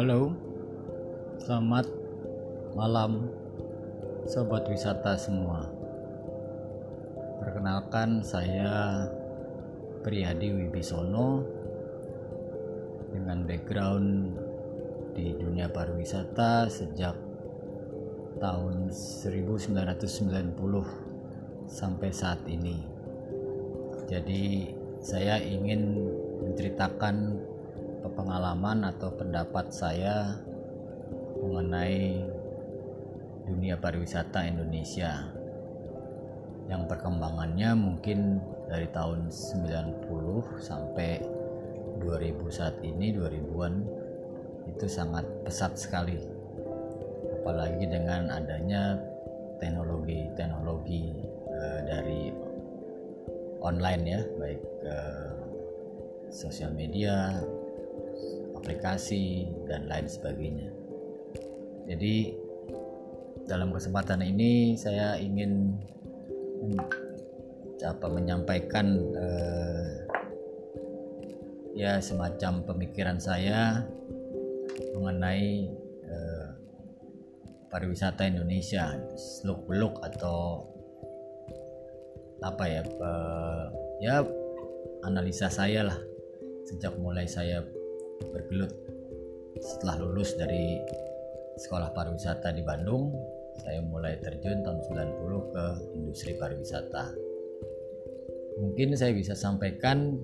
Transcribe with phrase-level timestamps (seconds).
[0.00, 0.32] Halo,
[1.44, 1.84] selamat
[2.72, 3.28] malam
[4.24, 5.68] sobat wisata semua.
[7.36, 9.04] Perkenalkan saya
[10.00, 11.44] Priyadi Wibisono
[13.12, 14.40] dengan background
[15.12, 17.20] di dunia pariwisata sejak
[18.40, 22.88] tahun 1990 sampai saat ini.
[24.08, 24.64] Jadi
[25.04, 25.92] saya ingin
[26.40, 27.36] menceritakan
[28.08, 30.40] pengalaman atau pendapat saya
[31.40, 32.24] mengenai
[33.44, 35.28] dunia pariwisata Indonesia.
[36.70, 38.38] Yang perkembangannya mungkin
[38.70, 41.18] dari tahun 90 sampai
[41.98, 43.74] 2000 saat ini 2000-an
[44.70, 46.16] itu sangat pesat sekali.
[47.42, 48.94] Apalagi dengan adanya
[49.58, 52.30] teknologi-teknologi uh, dari
[53.60, 55.30] online ya baik uh,
[56.32, 57.42] sosial media
[58.60, 60.68] aplikasi dan lain sebagainya.
[61.88, 62.36] Jadi
[63.48, 65.74] dalam kesempatan ini saya ingin
[67.80, 68.86] apa menyampaikan
[69.16, 69.90] eh,
[71.72, 73.88] ya semacam pemikiran saya
[74.92, 75.72] mengenai
[76.04, 76.48] eh,
[77.72, 80.68] pariwisata Indonesia, seluk beluk atau
[82.44, 83.64] apa ya eh,
[84.04, 84.14] ya
[85.00, 85.98] analisa saya lah
[86.68, 87.64] sejak mulai saya
[88.28, 88.72] bergelut
[89.60, 90.80] setelah lulus dari
[91.60, 93.12] sekolah pariwisata di Bandung
[93.60, 94.80] saya mulai terjun tahun
[95.20, 97.12] 90 ke industri pariwisata.
[98.60, 100.16] Mungkin saya bisa sampaikan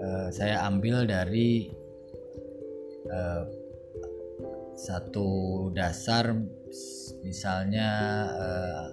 [0.00, 1.68] uh, saya ambil dari
[3.08, 3.44] uh,
[4.76, 6.32] satu dasar
[7.20, 7.88] misalnya
[8.32, 8.86] uh,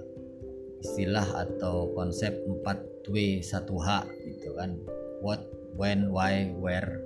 [0.84, 3.90] istilah atau konsep 4W 1H
[4.28, 4.76] gitu kan.
[5.24, 7.04] What when why where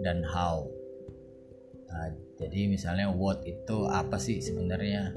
[0.00, 0.66] dan how.
[1.86, 5.14] Nah, jadi misalnya what itu apa sih sebenarnya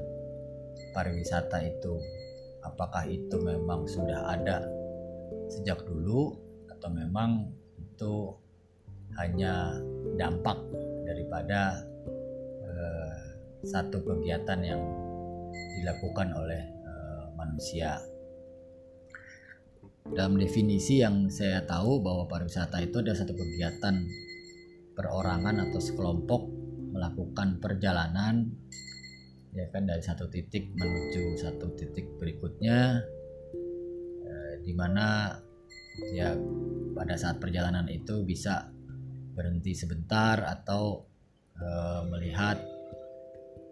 [0.96, 2.00] pariwisata itu?
[2.64, 4.64] Apakah itu memang sudah ada
[5.50, 6.36] sejak dulu
[6.68, 7.50] atau memang
[7.80, 8.32] itu
[9.18, 9.76] hanya
[10.16, 10.56] dampak
[11.04, 11.84] daripada
[12.64, 13.16] eh,
[13.66, 14.82] satu kegiatan yang
[15.80, 18.00] dilakukan oleh eh, manusia?
[20.10, 23.94] Dalam definisi yang saya tahu bahwa pariwisata itu adalah satu kegiatan
[25.00, 26.42] perorangan atau sekelompok
[26.92, 28.52] melakukan perjalanan
[29.56, 33.00] ya kan dari satu titik menuju satu titik berikutnya
[34.28, 35.32] eh, di mana
[36.12, 36.36] ya
[36.92, 38.68] pada saat perjalanan itu bisa
[39.32, 41.08] berhenti sebentar atau
[41.56, 42.60] eh, melihat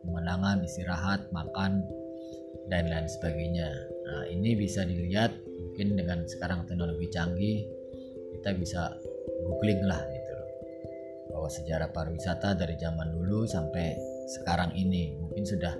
[0.00, 1.84] pemandangan istirahat makan
[2.72, 3.68] dan lain sebagainya.
[4.08, 7.68] Nah ini bisa dilihat mungkin dengan sekarang teknologi canggih
[8.38, 8.92] kita bisa
[9.44, 10.00] googling lah
[11.38, 13.94] bahwa sejarah pariwisata dari zaman dulu sampai
[14.26, 15.70] sekarang ini mungkin sudah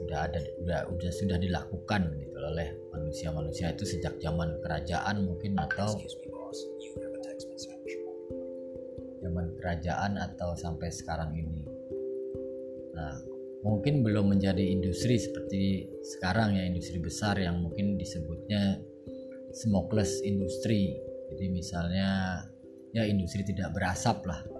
[0.00, 6.00] sudah ada sudah sudah sudah dilakukan gitu oleh manusia-manusia itu sejak zaman kerajaan mungkin atau
[9.20, 11.60] zaman kerajaan atau sampai sekarang ini.
[12.96, 13.20] Nah,
[13.68, 18.80] mungkin belum menjadi industri seperti sekarang ya industri besar yang mungkin disebutnya
[19.52, 20.96] smokeless industry.
[21.34, 22.40] Jadi misalnya
[22.96, 24.55] ya industri tidak berasap lah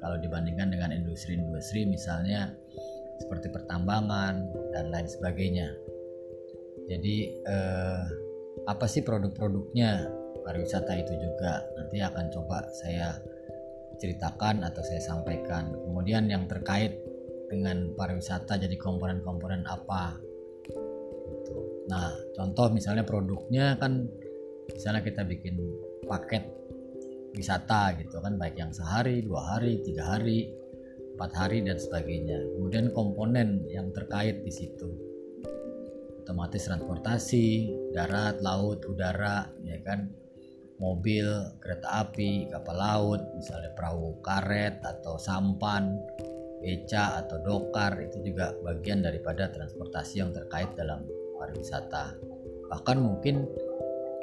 [0.00, 2.50] kalau dibandingkan dengan industri-industri misalnya
[3.20, 5.68] seperti pertambangan dan lain sebagainya.
[6.88, 8.02] Jadi eh,
[8.66, 10.08] apa sih produk-produknya
[10.42, 13.14] pariwisata itu juga nanti akan coba saya
[14.00, 15.70] ceritakan atau saya sampaikan.
[15.76, 16.96] Kemudian yang terkait
[17.52, 20.16] dengan pariwisata jadi komponen-komponen apa.
[21.92, 24.08] Nah contoh misalnya produknya kan
[24.72, 25.60] misalnya kita bikin
[26.08, 26.59] paket
[27.34, 30.50] wisata gitu kan baik yang sehari dua hari tiga hari
[31.20, 32.40] empat hari dan sebagainya.
[32.56, 34.88] Kemudian komponen yang terkait di situ.
[36.24, 40.08] Otomatis transportasi darat laut udara ya kan.
[40.80, 41.28] Mobil
[41.60, 45.92] kereta api kapal laut misalnya perahu karet atau sampan
[46.64, 51.04] beca atau dokar itu juga bagian daripada transportasi yang terkait dalam
[51.36, 52.16] pariwisata.
[52.72, 53.44] Bahkan mungkin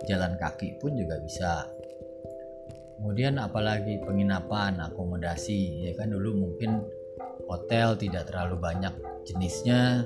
[0.10, 1.70] jalan kaki pun juga bisa
[2.98, 6.10] kemudian apalagi penginapan akomodasi ya kan?
[6.10, 6.82] Dulu mungkin
[7.46, 10.04] hotel tidak terlalu banyak jenisnya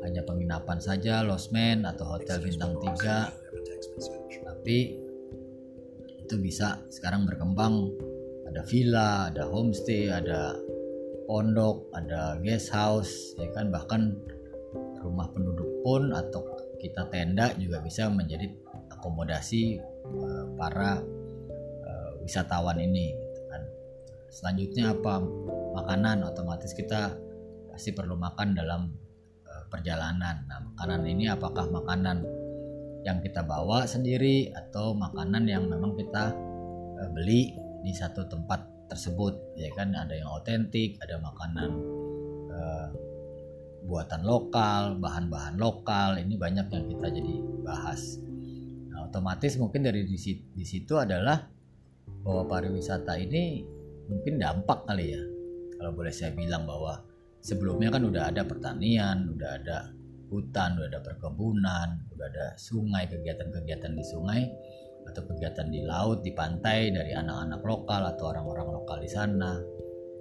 [0.00, 3.30] hanya penginapan saja losmen atau hotel bintang tiga.
[4.42, 4.78] Tapi
[6.24, 7.92] itu bisa sekarang berkembang.
[8.46, 10.56] Ada villa ada homestay ada
[11.28, 13.68] pondok ada guest house ya kan?
[13.68, 14.02] Bahkan
[15.04, 16.42] rumah penduduk pun atau
[16.80, 18.50] kita tenda juga bisa menjadi
[18.90, 20.98] akomodasi eh, para
[22.26, 23.62] wisatawan ini gitu kan.
[24.34, 25.22] selanjutnya apa?
[25.78, 27.14] Makanan otomatis kita
[27.70, 28.90] pasti perlu makan dalam
[29.46, 30.42] uh, perjalanan.
[30.50, 32.26] Nah makanan ini apakah makanan
[33.06, 36.34] yang kita bawa sendiri atau makanan yang memang kita
[36.98, 37.54] uh, beli
[37.86, 39.94] di satu tempat tersebut ya kan?
[39.94, 41.70] Ada yang otentik ada makanan
[42.50, 42.88] uh,
[43.86, 48.18] buatan lokal bahan-bahan lokal ini banyak yang kita jadi bahas.
[48.90, 51.55] Nah, otomatis mungkin dari di situ, di situ adalah
[52.26, 53.62] bahwa pariwisata ini
[54.10, 55.22] mungkin dampak kali ya.
[55.78, 56.98] Kalau boleh saya bilang bahwa
[57.46, 59.78] sebelumnya kan udah ada pertanian udah ada
[60.26, 64.42] hutan udah ada perkebunan udah ada sungai kegiatan-kegiatan di sungai
[65.06, 69.62] atau kegiatan di laut di pantai dari anak-anak lokal atau orang-orang lokal di sana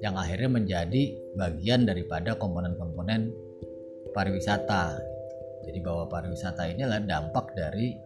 [0.05, 1.03] yang akhirnya menjadi
[1.33, 3.33] bagian daripada komponen-komponen
[4.13, 5.01] pariwisata.
[5.65, 7.97] Jadi bahwa pariwisata ini adalah dampak dari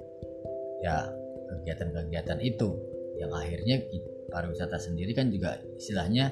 [0.80, 1.12] ya
[1.52, 2.89] kegiatan-kegiatan itu
[3.20, 3.84] yang akhirnya
[4.32, 6.32] pariwisata sendiri kan juga istilahnya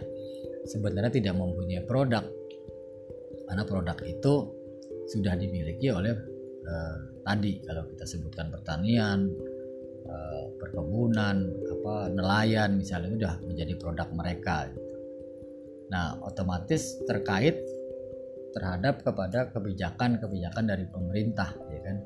[0.67, 2.23] sebenarnya tidak mempunyai produk.
[3.47, 4.33] Karena produk itu
[5.07, 6.11] sudah dimiliki oleh
[6.67, 9.31] uh, tadi kalau kita sebutkan pertanian
[10.07, 14.67] uh, perkebunan apa nelayan misalnya sudah menjadi produk mereka.
[15.87, 17.55] Nah otomatis terkait
[18.51, 21.97] terhadap kepada kebijakan-kebijakan dari pemerintah ya kan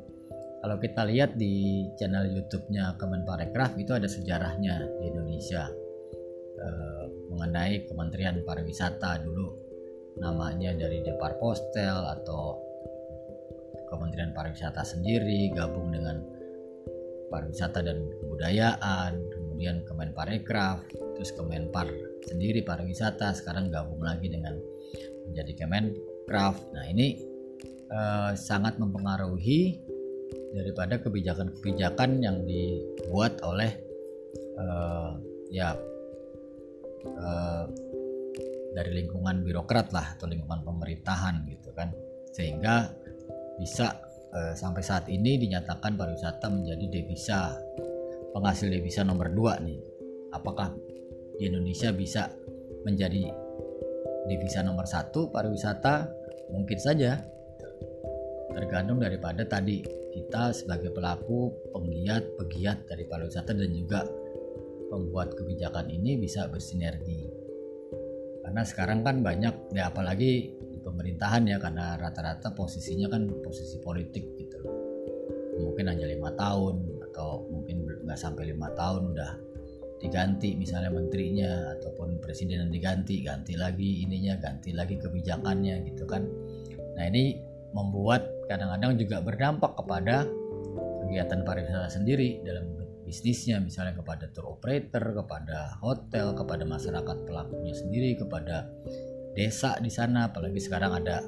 [0.62, 5.66] kalau kita lihat di channel YouTube-nya Kemenparekraf itu ada sejarahnya di Indonesia.
[6.62, 9.50] Eh, mengenai Kementerian Pariwisata dulu.
[10.22, 12.62] Namanya dari Depar Postel atau
[13.90, 16.22] Kementerian Pariwisata sendiri gabung dengan
[17.32, 20.84] pariwisata dan kebudayaan kemudian Kemenparekraf
[21.16, 21.88] terus Kemenpar
[22.28, 24.60] sendiri pariwisata sekarang gabung lagi dengan
[25.26, 26.60] menjadi Kemenkraf.
[26.76, 27.18] Nah ini
[27.90, 29.90] eh, sangat mempengaruhi
[30.52, 33.72] daripada kebijakan-kebijakan yang dibuat oleh
[34.60, 35.16] uh,
[35.48, 35.76] ya
[37.08, 37.66] uh,
[38.72, 41.92] dari lingkungan birokrat lah atau lingkungan pemerintahan gitu kan.
[42.32, 42.92] Sehingga
[43.60, 44.00] bisa
[44.32, 47.56] uh, sampai saat ini dinyatakan pariwisata menjadi devisa
[48.32, 49.80] penghasil devisa nomor dua nih.
[50.32, 50.72] Apakah
[51.36, 52.32] di Indonesia bisa
[52.88, 53.28] menjadi
[54.28, 56.08] devisa nomor satu pariwisata?
[56.52, 57.20] Mungkin saja.
[58.52, 64.04] Tergantung daripada tadi kita sebagai pelaku penggiat pegiat dari pariwisata dan juga
[64.92, 67.32] pembuat kebijakan ini bisa bersinergi.
[68.44, 74.36] Karena sekarang kan banyak ya apalagi di pemerintahan ya karena rata-rata posisinya kan posisi politik
[74.36, 74.76] gitu loh.
[75.64, 79.32] Mungkin hanya lima tahun atau mungkin nggak sampai lima tahun udah
[80.02, 86.26] diganti misalnya menterinya ataupun presiden yang diganti ganti lagi ininya ganti lagi kebijakannya gitu kan.
[86.98, 87.38] Nah ini
[87.72, 90.28] membuat kadang-kadang juga berdampak kepada
[91.08, 98.16] kegiatan pariwisata sendiri dalam bisnisnya misalnya kepada tour operator, kepada hotel, kepada masyarakat pelakunya sendiri,
[98.16, 98.72] kepada
[99.36, 101.20] desa di sana apalagi sekarang ada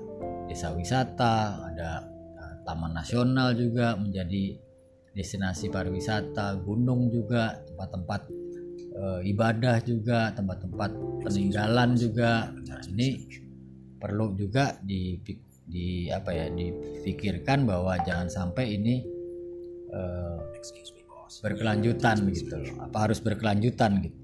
[0.47, 2.07] desa wisata, ada
[2.39, 4.55] uh, taman nasional juga menjadi
[5.11, 8.21] destinasi pariwisata, gunung juga, tempat-tempat
[8.97, 10.91] uh, ibadah juga, tempat-tempat
[11.21, 12.49] peninggalan juga.
[12.49, 13.27] Nah, ini
[13.99, 19.03] perlu juga dipikir di apa ya dipikirkan bahwa jangan sampai ini
[19.91, 20.39] uh,
[21.41, 22.87] berkelanjutan gitu loh.
[22.87, 24.19] Apa harus berkelanjutan gitu?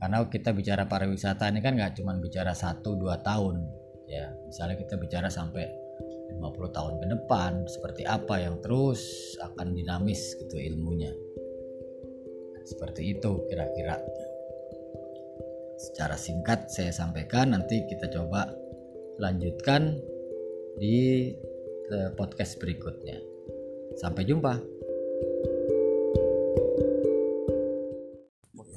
[0.00, 3.60] Karena kita bicara pariwisata ini kan nggak cuma bicara satu dua tahun.
[4.10, 5.68] Ya misalnya kita bicara sampai
[6.30, 9.02] 50 tahun ke depan seperti apa yang terus
[9.42, 11.12] akan dinamis gitu ilmunya.
[12.64, 13.98] Seperti itu kira-kira.
[15.80, 18.48] Secara singkat saya sampaikan nanti kita coba
[19.20, 19.96] lanjutkan
[20.80, 21.28] di
[21.92, 23.20] eh, podcast berikutnya.
[24.00, 24.56] Sampai jumpa.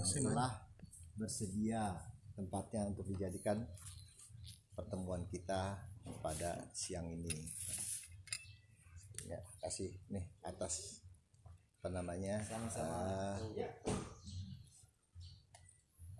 [0.03, 0.51] Setelah
[1.15, 1.95] bersedia
[2.35, 3.63] tempatnya untuk dijadikan
[4.75, 5.79] pertemuan kita
[6.19, 7.31] pada siang ini.
[9.23, 10.99] Ya, kasih nih atas
[11.79, 12.43] apa namanya?
[12.43, 13.39] Sama-sama.
[13.39, 14.11] Uh,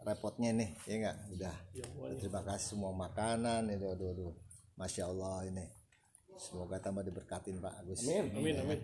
[0.04, 1.88] repotnya nih ya enggak udah ya,
[2.20, 4.36] terima kasih semua makanan itu aduh, aduh.
[4.78, 5.66] Masya Allah ini.
[6.38, 8.04] Semoga tambah diberkatin Pak Agus.
[8.10, 8.80] Amin amin amin.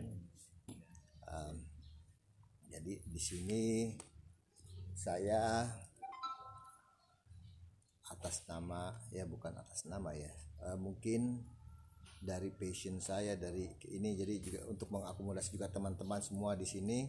[1.30, 1.56] Um,
[2.70, 3.64] jadi di sini
[4.94, 5.66] saya
[8.10, 10.34] atas nama ya bukan atas nama ya
[10.66, 11.46] uh, mungkin
[12.20, 17.08] dari passion saya dari ini jadi juga untuk mengakomodasi juga teman-teman semua di sini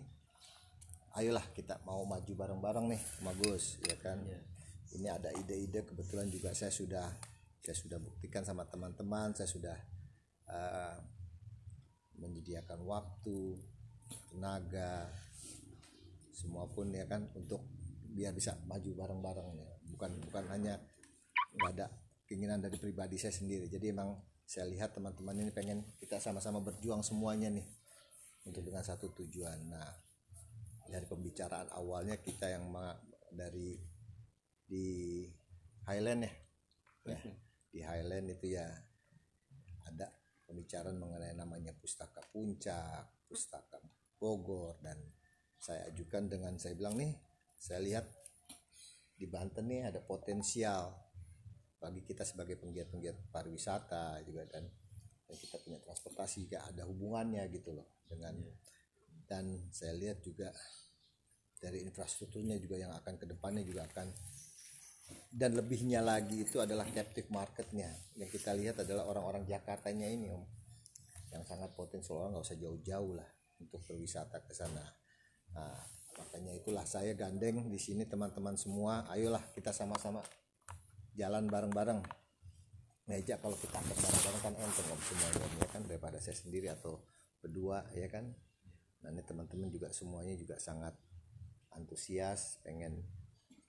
[1.19, 3.03] ayolah kita mau maju bareng-bareng nih
[3.43, 4.23] Gus ya kan?
[4.23, 4.43] Yeah.
[4.95, 7.11] ini ada ide-ide kebetulan juga saya sudah
[7.61, 9.77] saya sudah buktikan sama teman-teman saya sudah
[10.49, 10.97] uh,
[12.21, 13.57] menyediakan waktu
[14.33, 15.09] tenaga
[16.37, 17.65] semua pun ya kan untuk
[18.11, 19.71] biar bisa maju bareng-bareng ya.
[19.93, 20.81] Bukan bukan hanya
[21.57, 21.87] nggak ada
[22.25, 23.69] keinginan dari pribadi saya sendiri.
[23.69, 24.17] Jadi emang
[24.49, 27.67] saya lihat teman-teman ini pengen kita sama-sama berjuang semuanya nih
[28.49, 29.69] untuk dengan satu tujuan.
[29.69, 29.89] Nah
[30.91, 32.67] dari pembicaraan awalnya kita yang
[33.31, 33.79] dari
[34.67, 35.23] di
[35.87, 36.33] Highland ya,
[37.15, 37.19] ya
[37.71, 38.67] di Highland itu ya
[39.87, 40.11] ada
[40.47, 43.79] pembicaraan mengenai namanya pustaka puncak pustaka
[44.21, 44.99] Bogor dan
[45.57, 47.15] saya ajukan dengan saya bilang nih
[47.57, 48.07] saya lihat
[49.17, 50.93] di Banten nih ada potensial
[51.81, 54.69] bagi kita sebagai penggiat-penggiat pariwisata juga dan,
[55.25, 58.37] dan kita punya transportasi juga ada hubungannya gitu loh dengan
[59.25, 60.53] dan saya lihat juga
[61.61, 64.11] dari infrastrukturnya juga yang akan ke depannya juga akan
[65.31, 67.95] dan lebihnya lagi itu adalah captive marketnya.
[68.19, 70.43] Yang kita lihat adalah orang-orang Jakartanya ini om.
[71.31, 73.31] Yang sangat potensial orang nggak usah jauh-jauh lah
[73.63, 74.83] untuk berwisata ke sana.
[75.55, 75.79] Nah,
[76.19, 79.07] makanya itulah saya gandeng di sini teman-teman semua.
[79.07, 80.19] Ayolah kita sama-sama
[81.15, 82.03] jalan bareng-bareng.
[83.07, 84.99] Meja kalau kita angkat bareng-bareng kan enteng om.
[84.99, 87.07] Semuanya ya kan daripada saya sendiri atau
[87.39, 88.35] berdua ya kan?
[89.07, 90.99] Nah ini teman-teman juga semuanya juga sangat
[91.71, 93.07] antusias pengen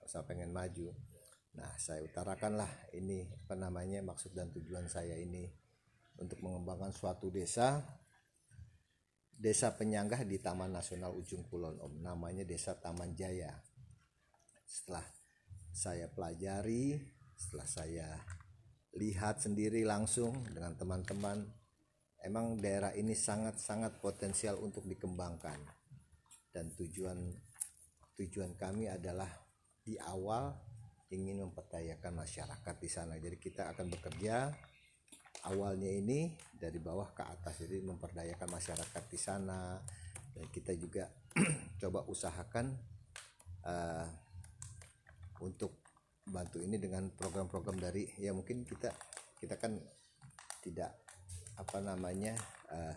[0.02, 0.90] saya pengen maju
[1.52, 5.44] Nah, saya utarakanlah ini apa namanya maksud dan tujuan saya ini
[6.16, 7.84] untuk mengembangkan suatu desa
[9.42, 11.98] desa penyanggah di Taman Nasional Ujung Kulon Om.
[11.98, 13.50] Namanya Desa Taman Jaya.
[14.62, 15.02] Setelah
[15.74, 16.94] saya pelajari,
[17.34, 18.08] setelah saya
[18.94, 21.42] lihat sendiri langsung dengan teman-teman,
[22.22, 25.58] emang daerah ini sangat-sangat potensial untuk dikembangkan.
[26.54, 27.18] Dan tujuan
[28.14, 29.28] tujuan kami adalah
[29.82, 30.54] di awal
[31.12, 33.20] ingin memperdayakan masyarakat di sana.
[33.20, 34.48] Jadi kita akan bekerja
[35.46, 39.80] awalnya ini dari bawah ke atas jadi memperdayakan masyarakat di sana
[40.32, 41.10] dan kita juga
[41.82, 42.70] coba usahakan
[43.66, 44.06] uh,
[45.42, 45.82] untuk
[46.22, 48.94] bantu ini dengan program-program dari ya mungkin kita
[49.42, 49.74] kita kan
[50.62, 50.94] tidak
[51.58, 52.38] apa namanya
[52.70, 52.94] uh,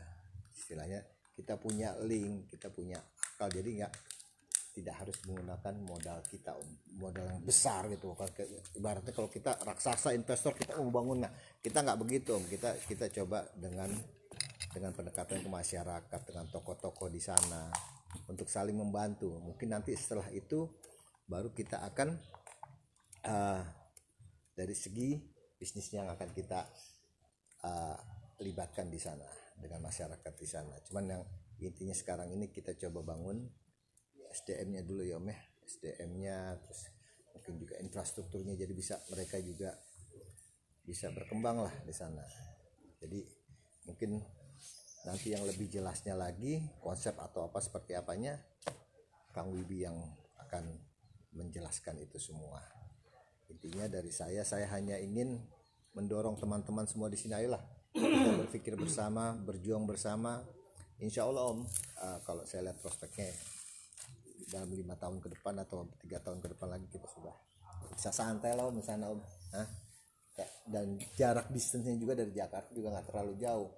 [0.53, 1.01] istilahnya
[1.33, 3.01] kita punya link kita punya
[3.35, 3.93] akal jadi nggak
[4.75, 6.51] tidak harus menggunakan modal kita
[6.99, 8.11] modal yang besar gitu.
[8.75, 11.31] Ibaratnya kalau kita raksasa investor kita mau bangun nah
[11.63, 13.87] kita nggak begitu om kita kita coba dengan
[14.75, 17.71] dengan pendekatan ke masyarakat dengan tokoh-tokoh di sana
[18.27, 19.31] untuk saling membantu.
[19.39, 20.67] Mungkin nanti setelah itu
[21.25, 22.19] baru kita akan
[23.23, 23.63] uh,
[24.51, 25.15] dari segi
[25.55, 26.67] bisnisnya yang akan kita
[27.63, 27.97] uh,
[28.43, 30.75] libatkan di sana dengan masyarakat di sana.
[30.83, 31.23] Cuman yang
[31.63, 33.47] intinya sekarang ini kita coba bangun
[34.35, 35.39] SDM-nya dulu ya Om ya.
[35.65, 36.91] SDM-nya terus
[37.33, 39.73] mungkin juga infrastrukturnya jadi bisa mereka juga
[40.85, 42.21] bisa berkembang lah di sana.
[43.01, 43.25] Jadi
[43.89, 44.21] mungkin
[45.05, 48.37] nanti yang lebih jelasnya lagi konsep atau apa seperti apanya
[49.33, 49.97] Kang Wibi yang
[50.45, 50.63] akan
[51.35, 52.61] menjelaskan itu semua.
[53.51, 55.37] Intinya dari saya saya hanya ingin
[55.93, 57.61] mendorong teman-teman semua di sini ayolah.
[57.93, 60.41] Kita berpikir bersama berjuang bersama.
[60.95, 61.59] Insya Allah om
[61.99, 63.27] uh, kalau saya lihat prospeknya
[64.51, 67.35] dalam lima tahun ke depan atau tiga tahun ke depan lagi kita sudah
[67.95, 69.21] bisa santai lah om sana om.
[69.55, 69.85] Hah?
[70.67, 73.71] dan jarak distance juga dari Jakarta juga nggak terlalu jauh.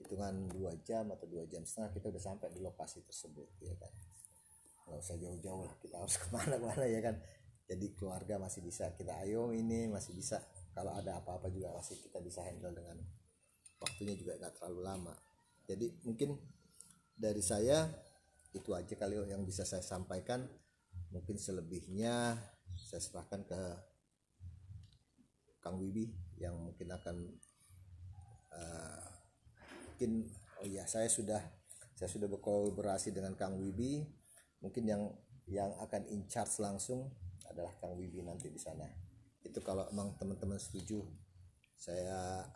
[0.00, 3.92] Hitungan dua jam atau dua jam setengah kita udah sampai di lokasi tersebut ya kan?
[4.86, 7.18] Nggak usah jauh-jauh lah kita harus ke mana-mana ya kan?
[7.66, 10.38] Jadi keluarga masih bisa kita ayo ini masih bisa.
[10.70, 12.96] Kalau ada apa-apa juga masih kita bisa handle dengan
[13.82, 15.14] waktunya juga nggak terlalu lama.
[15.66, 16.38] Jadi mungkin
[17.18, 17.90] dari saya
[18.50, 20.46] itu aja kali yang bisa saya sampaikan.
[21.14, 22.38] Mungkin selebihnya
[22.74, 23.60] saya serahkan ke
[25.60, 27.16] Kang Wibi yang mungkin akan
[28.54, 29.06] uh,
[29.92, 30.24] mungkin
[30.62, 31.38] oh iya saya sudah
[31.92, 34.00] saya sudah berkolaborasi dengan Kang Wibi
[34.64, 35.02] mungkin yang
[35.50, 37.12] yang akan in charge langsung
[37.50, 38.86] adalah Kang Wibi nanti di sana.
[39.44, 41.04] Itu kalau emang teman-teman setuju
[41.76, 42.46] saya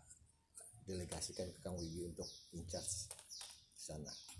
[0.88, 3.10] delegasikan ke Kang Wibi untuk in charge
[3.74, 4.33] di sana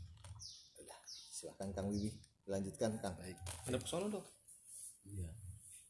[1.45, 2.09] silahkan Kang Wibi
[2.49, 3.13] lanjutkan Kang.
[3.21, 3.37] Baik.
[3.69, 4.25] Ada persoalan dok?
[5.05, 5.29] Iya.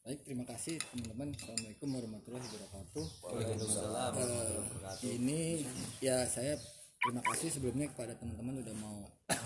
[0.03, 1.31] Baik terima kasih teman-teman.
[1.31, 3.07] Assalamualaikum warahmatullahi wabarakatuh.
[3.23, 5.63] Waalaikumsalam uh, ini
[6.03, 6.59] ya saya
[6.99, 8.99] terima kasih sebelumnya kepada teman-teman sudah mau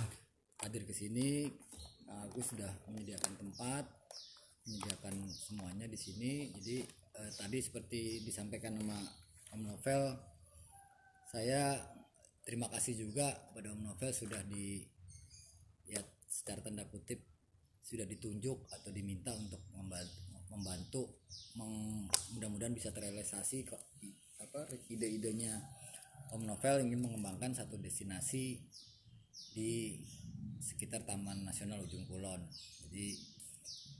[0.65, 1.53] hadir ke sini.
[2.09, 3.85] Nah, aku sudah menyediakan tempat
[4.65, 6.57] menyediakan semuanya di sini.
[6.57, 6.89] Jadi
[7.21, 8.97] uh, tadi seperti disampaikan sama
[9.53, 10.17] Om Novel
[11.29, 11.77] saya
[12.49, 14.97] terima kasih juga kepada Om Novel sudah di
[15.89, 17.25] ya secara tanda kutip
[17.81, 21.09] sudah ditunjuk atau diminta untuk membantu
[22.37, 23.81] mudah-mudahan bisa terrealisasi kok
[24.39, 25.57] apa ide-idenya
[26.29, 28.61] Om Novel ingin mengembangkan satu destinasi
[29.57, 29.97] di
[30.61, 32.45] sekitar Taman Nasional Ujung Kulon.
[32.85, 33.17] Jadi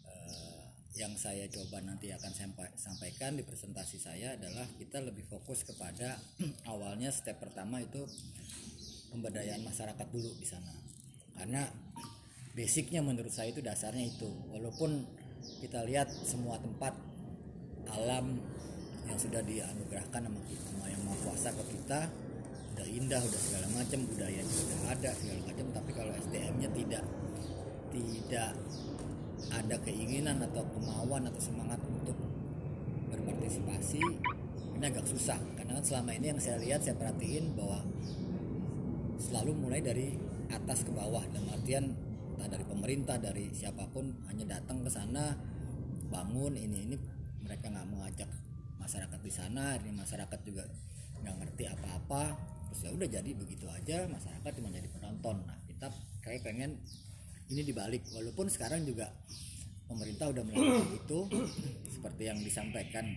[0.05, 0.63] eh,
[1.01, 6.21] yang saya coba nanti akan sampai, sampaikan di presentasi saya adalah kita lebih fokus kepada
[6.73, 8.05] awalnya step pertama itu
[9.09, 10.88] pemberdayaan masyarakat dulu di sana
[11.39, 11.63] karena
[12.59, 14.27] basicnya menurut saya itu dasarnya itu.
[14.51, 15.07] Walaupun
[15.63, 16.93] kita lihat semua tempat
[17.89, 18.43] alam
[19.07, 22.11] yang sudah dianugerahkan sama, sama yang maha kuasa ke kita
[22.79, 25.67] udah indah udah segala macam budaya juga ada segala macam.
[25.73, 27.05] Tapi kalau SDM-nya tidak
[27.95, 28.51] tidak
[29.49, 32.19] ada keinginan atau kemauan atau semangat untuk
[33.09, 34.03] berpartisipasi
[34.79, 35.39] ini agak susah.
[35.57, 37.83] Karena kan selama ini yang saya lihat saya perhatiin bahwa
[39.19, 41.25] selalu mulai dari atas ke bawah.
[41.31, 41.85] Dan artian
[42.39, 45.35] entah dari pemerintah dari siapa pun hanya datang ke sana
[46.09, 46.97] bangun ini ini
[47.43, 48.31] mereka nggak mengajak
[48.79, 50.65] masyarakat di sana ini masyarakat juga
[51.21, 52.39] nggak ngerti apa-apa.
[52.69, 55.43] Terus ya udah jadi begitu aja masyarakat cuma jadi penonton.
[55.45, 55.91] Nah kita
[56.23, 56.79] kayak pengen
[57.51, 58.07] ini dibalik.
[58.15, 59.11] Walaupun sekarang juga
[59.89, 61.19] pemerintah udah melakukan itu
[61.91, 63.09] seperti yang disampaikan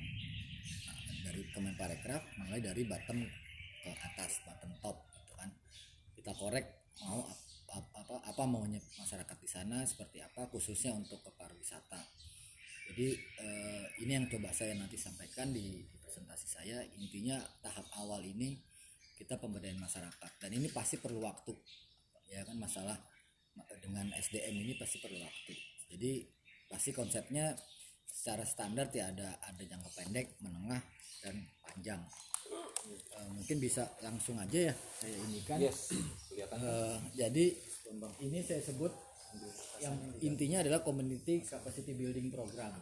[1.27, 3.21] dari Kemenparekraf mulai dari bottom
[3.85, 5.49] ke atas bottom top gitu kan.
[6.15, 7.25] Kita korek mau
[7.71, 12.01] apa, apa apa maunya masyarakat di sana seperti apa khususnya untuk ke pariwisata.
[12.91, 16.83] Jadi eh, ini yang coba saya nanti sampaikan di, di presentasi saya.
[16.99, 18.59] Intinya tahap awal ini
[19.15, 20.31] kita pemberdayaan masyarakat.
[20.43, 21.55] Dan ini pasti perlu waktu
[22.31, 22.59] ya kan?
[22.59, 22.99] Masalah
[23.79, 25.53] dengan SDM ini pasti perlu waktu.
[25.91, 26.11] Jadi
[26.67, 27.55] pasti konsepnya
[28.07, 30.83] secara standar ya ada ada jangka pendek menengah
[31.23, 32.01] dan panjang
[33.31, 35.59] Mungkin bisa langsung aja ya saya ini kan.
[35.61, 37.45] Eh, jadi
[38.21, 38.93] ini saya sebut
[39.81, 42.75] yang intinya adalah community capacity building program.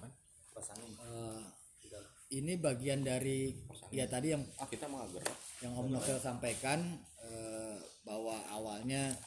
[0.59, 1.41] Eh,
[2.29, 3.49] ini bagian dari
[3.89, 5.25] ya tadi yang ah kita mau agar
[5.65, 6.79] yang Om Novel sampaikan
[7.25, 9.17] eh, bahwa awalnya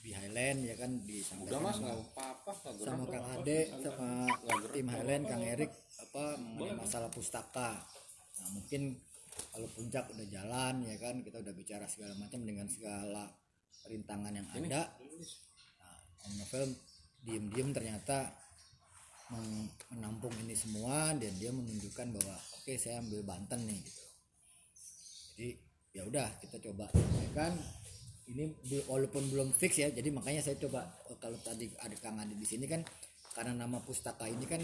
[0.00, 0.96] di Highland ya kan
[1.44, 4.08] udah mas sama, nggak apa-apa nggak gerak sama Kang Ade sama
[4.72, 7.84] tim Highland Kang Erik apa mengenai masalah pustaka.
[8.40, 8.96] Nah mungkin
[9.50, 13.30] kalau puncak udah jalan ya kan kita udah bicara segala macam dengan segala
[13.86, 14.90] rintangan yang ada.
[15.80, 16.64] Nah, Om Novel
[17.20, 18.36] diem-diem ternyata
[19.94, 24.02] menampung ini semua dan dia menunjukkan bahwa oke saya ambil Banten nih gitu.
[25.34, 25.48] Jadi
[25.94, 26.90] ya udah kita coba.
[26.90, 27.54] Sampaikan
[28.30, 32.18] ini be- walaupun belum fix ya jadi makanya saya coba oh, kalau tadi ada Kang
[32.22, 32.82] Adi di sini kan
[33.34, 34.62] karena nama pustaka ini kan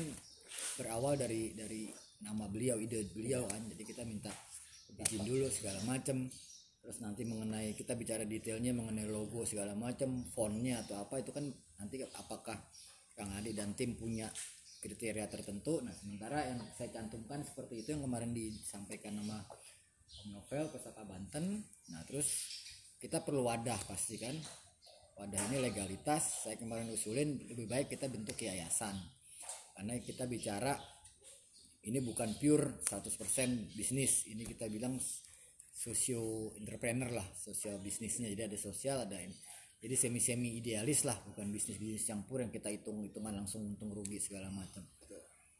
[0.79, 1.90] berawal dari dari
[2.22, 4.31] nama beliau ide beliau kan jadi kita minta
[4.94, 6.29] izin dulu segala macam
[6.83, 11.51] terus nanti mengenai kita bicara detailnya mengenai logo segala macam fontnya atau apa itu kan
[11.83, 12.55] nanti apakah
[13.16, 14.29] Kang Adi dan tim punya
[14.87, 15.81] kriteria tertentu.
[15.81, 19.40] Nah sementara yang saya cantumkan seperti itu yang kemarin disampaikan nama
[20.22, 21.64] Om Novel Pusaka Banten.
[21.90, 22.29] Nah terus
[23.01, 24.37] kita perlu wadah pasti kan.
[25.16, 28.94] Wadah ini legalitas saya kemarin usulin lebih baik kita bentuk yayasan.
[29.72, 30.77] Karena kita bicara
[31.87, 34.27] ini bukan pure 100% bisnis.
[34.27, 34.99] Ini kita bilang
[35.70, 38.27] socio entrepreneur lah sosial bisnisnya.
[38.35, 39.35] Jadi ada sosial ada ini.
[39.79, 43.94] Jadi semi semi idealis lah bukan bisnis bisnis campur yang kita hitung hitungan langsung untung
[43.94, 44.83] rugi segala macam.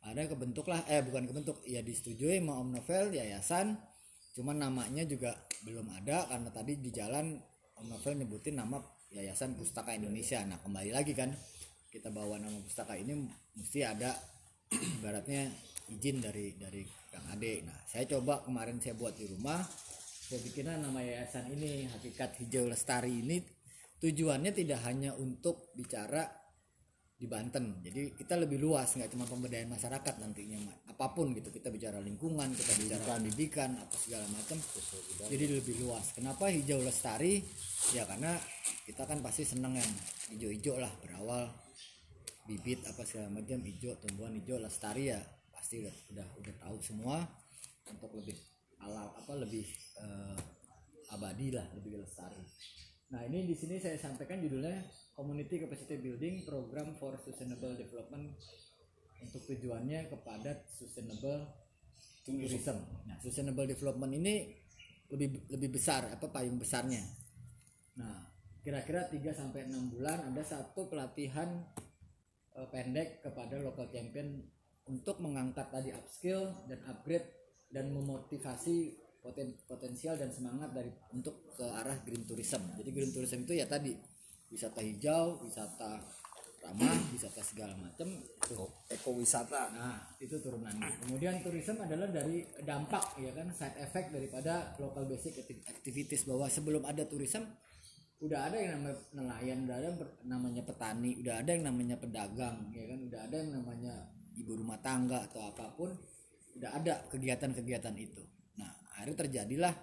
[0.03, 1.63] Ada kebentuk lah eh bukan kebentuk.
[1.63, 3.79] Ya disetujui sama Om Novel yayasan.
[4.35, 7.39] Cuman namanya juga belum ada karena tadi di jalan
[7.79, 8.83] Om Novel nyebutin nama
[9.15, 10.43] Yayasan Pustaka Indonesia.
[10.43, 11.31] Nah kembali lagi kan
[11.89, 13.15] kita bawa nama pustaka ini
[13.57, 14.13] mesti ada
[15.01, 15.49] ibaratnya
[15.91, 17.63] izin dari dari Kang Ade.
[17.63, 19.63] Nah saya coba kemarin saya buat di rumah
[20.27, 23.39] saya bikinlah nama yayasan ini hakikat hijau lestari ini
[24.03, 26.27] tujuannya tidak hanya untuk bicara
[27.17, 27.81] di Banten.
[27.81, 30.61] Jadi kita lebih luas nggak cuma pemberdayaan masyarakat nantinya
[30.93, 33.73] apa pun gitu kita bicara lingkungan kita bicara pendidikan.
[33.81, 34.59] apa segala macam
[35.31, 36.13] jadi lebih luas.
[36.13, 37.41] Kenapa hijau lestari?
[37.97, 38.37] Ya karena
[38.85, 39.93] kita kan pasti seneng yang
[40.37, 41.49] hijau-hijau lah berawal
[42.47, 45.19] bibit apa segala macam hijau tumbuhan hijau lestari ya
[45.67, 47.27] pasti udah udah, udah tahu semua
[47.91, 48.39] untuk lebih
[48.79, 49.67] alam apa lebih
[49.99, 50.39] eh,
[51.11, 52.39] abadi lah lebih lestari
[53.11, 54.87] nah ini di sini saya sampaikan judulnya
[55.19, 58.31] Community Capacity Building Program for Sustainable Development
[59.19, 61.51] untuk tujuannya kepada sustainable
[62.23, 62.87] tourism.
[63.03, 64.55] Nah, sustainable development ini
[65.11, 67.03] lebih lebih besar apa payung besarnya.
[67.99, 68.23] Nah,
[68.63, 71.65] kira-kira 3 sampai 6 bulan ada satu pelatihan
[72.55, 74.47] eh, pendek kepada local champion
[74.87, 77.27] untuk mengangkat tadi upskill dan upgrade
[77.71, 82.63] dan memotivasi poten- potensial dan semangat dari untuk ke arah green tourism.
[82.79, 83.91] Jadi green tourism itu ya tadi
[84.47, 85.99] wisata hijau, wisata
[86.63, 88.23] ramah, wisata segala macam.
[88.91, 91.03] ekowisata Nah, itu turunannya.
[91.03, 96.47] Kemudian tourism adalah dari dampak ya kan side effect daripada local basic acti- activities bahwa
[96.47, 97.43] sebelum ada tourism
[98.17, 102.57] udah ada yang namanya nelayan, udah ada yang namanya petani, udah ada yang namanya pedagang,
[102.73, 103.95] ya kan, udah ada yang namanya
[104.37, 105.91] ibu rumah tangga atau apa pun
[106.57, 108.23] tidak ada kegiatan-kegiatan itu.
[108.61, 109.75] Nah akhirnya terjadilah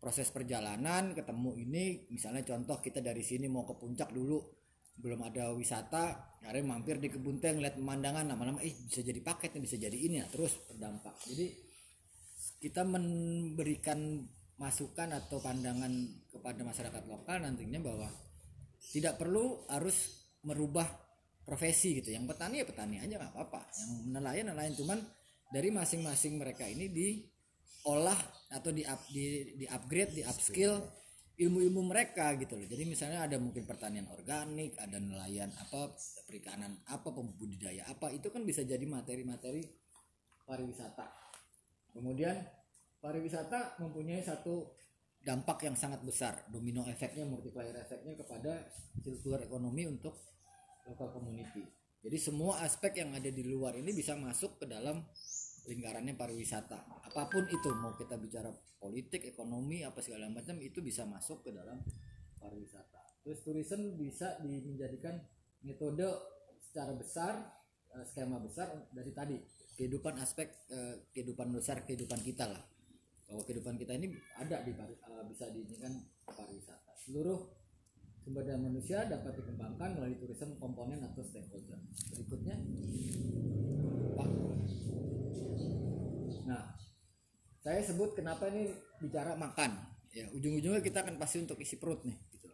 [0.00, 4.40] proses perjalanan ketemu ini misalnya contoh kita dari sini mau ke puncak dulu
[5.00, 9.56] belum ada wisata akhirnya mampir di kebun teh ngeliat pemandangan lama-lama eh bisa jadi paket
[9.60, 11.16] bisa jadi ini ya terus berdampak.
[11.28, 11.46] Jadi
[12.60, 14.24] kita memberikan
[14.60, 15.88] masukan atau pandangan
[16.28, 18.08] kepada masyarakat lokal nantinya bahwa
[18.92, 20.84] tidak perlu harus merubah
[21.50, 22.14] profesi gitu.
[22.14, 23.66] Yang petani ya petani aja nggak apa-apa.
[23.74, 24.74] Yang nelayan nelayan.
[24.78, 24.98] Cuman
[25.50, 28.18] dari masing-masing mereka ini diolah
[28.54, 30.78] atau di up, di, di upgrade di upskill
[31.40, 32.68] ilmu-ilmu mereka gitu loh.
[32.70, 35.90] Jadi misalnya ada mungkin pertanian organik ada nelayan apa
[36.28, 39.66] perikanan apa pembudidaya apa itu kan bisa jadi materi-materi
[40.46, 41.06] pariwisata.
[41.90, 42.38] Kemudian
[43.02, 44.70] pariwisata mempunyai satu
[45.24, 46.46] dampak yang sangat besar.
[46.52, 48.68] Domino efeknya multiplier efeknya kepada
[49.00, 50.29] circular ekonomi untuk
[50.90, 51.62] local community.
[52.00, 55.04] Jadi semua aspek yang ada di luar ini bisa masuk ke dalam
[55.68, 57.04] lingkarannya pariwisata.
[57.06, 58.48] Apa pun itu mau kita bicara
[58.80, 61.84] politik ekonomi apa segala macam itu bisa masuk ke dalam
[62.40, 63.20] pariwisata.
[63.20, 65.20] Terus tourism bisa dijadikan
[65.60, 66.08] metode
[66.64, 67.52] secara besar
[67.92, 69.36] eh, skema besar dari tadi.
[69.76, 72.64] Kehidupan aspek eh, kehidupan besar kehidupan kita lah.
[73.28, 74.10] Bahwa kehidupan kita ini
[74.42, 76.98] ada di uh, bisa diinginkan pariwisata.
[76.98, 77.59] Seluruh
[78.30, 81.82] sumber daya manusia dapat dikembangkan melalui turisme komponen atau stakeholder.
[82.14, 82.62] Berikutnya
[86.46, 86.78] nah
[87.58, 88.70] saya sebut kenapa ini
[89.02, 89.82] bicara makan.
[90.14, 92.46] Ya ujung-ujungnya kita akan pasti untuk isi perut nih gitu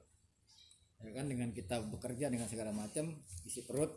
[1.04, 3.12] ya kan dengan kita bekerja dengan segala macam
[3.44, 3.92] isi perut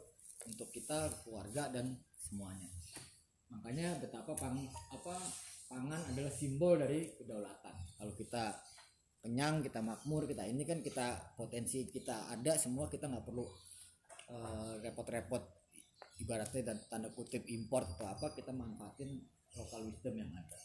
[0.51, 2.67] untuk kita keluarga dan semuanya.
[3.55, 5.15] Makanya betapa pang apa
[5.71, 7.75] pangan adalah simbol dari kedaulatan.
[7.95, 8.67] Kalau kita
[9.19, 13.43] kenyang kita makmur kita ini kan kita potensi kita ada semua kita nggak perlu
[14.32, 15.43] uh, repot-repot
[16.19, 19.23] ibaratnya dan tanda kutip import atau apa kita manfaatin
[19.55, 20.60] lokal wisdom yang ada.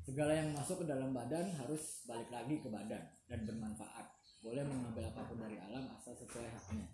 [0.00, 4.06] Segala yang masuk ke dalam badan harus balik lagi ke badan dan bermanfaat.
[4.40, 6.88] Boleh mengambil apa pun dari alam asal sesuai haknya.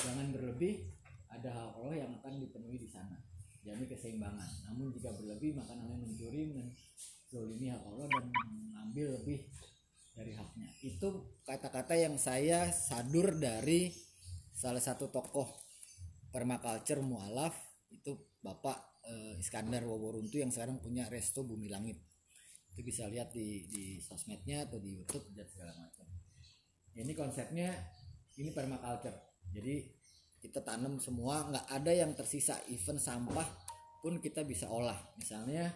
[0.00, 0.86] Jangan berlebih
[1.28, 3.18] ada hal Allah yang akan dipenuhi di sana.
[3.66, 4.70] Yakni keseimbangan.
[4.70, 9.38] Namun jika berlebih maka namanya mencuri menzolimi hak Allah dan mengambil lebih
[10.16, 10.72] dari haknya.
[10.80, 13.92] Itu kata-kata yang saya sadur dari
[14.56, 15.44] salah satu tokoh
[16.32, 17.52] permaculture mualaf
[17.92, 22.00] itu Bapak eh, Iskandar Woworuntu yang sekarang punya resto Bumi Langit.
[22.72, 26.08] Itu bisa lihat di di sosmednya atau di YouTube dan segala macam.
[26.96, 27.76] Ini konsepnya
[28.40, 29.36] ini permaculture.
[29.52, 29.84] Jadi
[30.40, 32.56] kita tanam semua nggak ada yang tersisa.
[32.72, 33.44] Even sampah
[34.00, 34.96] pun kita bisa olah.
[35.20, 35.72] Misalnya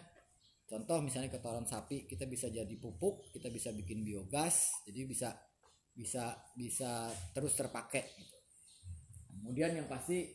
[0.71, 5.35] contoh misalnya kotoran sapi kita bisa jadi pupuk kita bisa bikin biogas jadi bisa
[5.91, 8.03] bisa bisa terus terpakai.
[9.31, 10.31] Kemudian yang pasti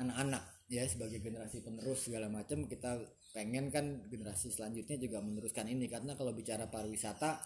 [0.00, 2.98] anak-anak ya sebagai generasi penerus segala macam kita
[3.30, 5.86] pengen kan generasi selanjutnya juga meneruskan ini.
[5.90, 7.36] Karena kalau bicara pariwisata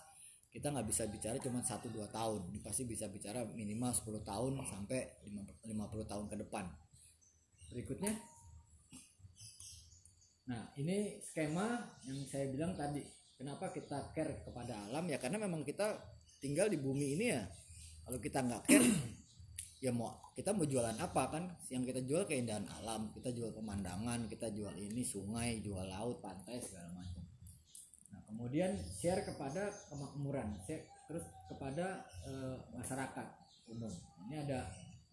[0.50, 2.50] kita nggak bisa bicara cuma satu dua tahun.
[2.62, 6.66] Pasti bisa bicara minimal 10 tahun sampai 50 tahun ke depan.
[7.70, 8.18] Berikutnya
[10.81, 11.77] ini skema
[12.09, 13.05] yang saya bilang tadi
[13.37, 15.05] kenapa kita care kepada alam?
[15.09, 16.01] Ya karena memang kita
[16.40, 17.45] tinggal di bumi ini ya.
[18.09, 18.88] Kalau kita nggak care
[19.85, 21.45] ya mau kita mau jualan apa kan?
[21.69, 26.57] Yang kita jual keindahan alam kita jual pemandangan kita jual ini sungai jual laut pantai
[26.64, 27.25] segala macam.
[28.31, 32.33] Kemudian share kepada kemakmuran share terus kepada e,
[32.73, 33.27] masyarakat
[33.69, 33.90] umum.
[34.31, 34.71] Ini ada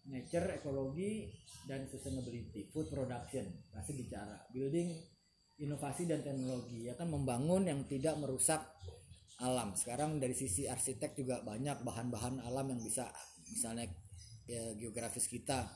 [0.08, 1.28] nature ekologi
[1.68, 3.44] dan sustainability food production.
[3.74, 4.48] Pasti bicara.
[4.54, 5.17] Building
[5.58, 8.62] inovasi dan teknologi ya kan membangun yang tidak merusak
[9.42, 9.74] alam.
[9.74, 13.10] Sekarang dari sisi arsitek juga banyak bahan-bahan alam yang bisa
[13.50, 13.86] misalnya
[14.48, 15.66] ya geografis kita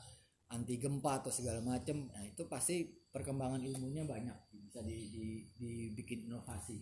[0.52, 6.32] anti gempa atau segala macam nah itu pasti perkembangan ilmunya banyak bisa di, di, dibikin
[6.32, 6.80] inovasi.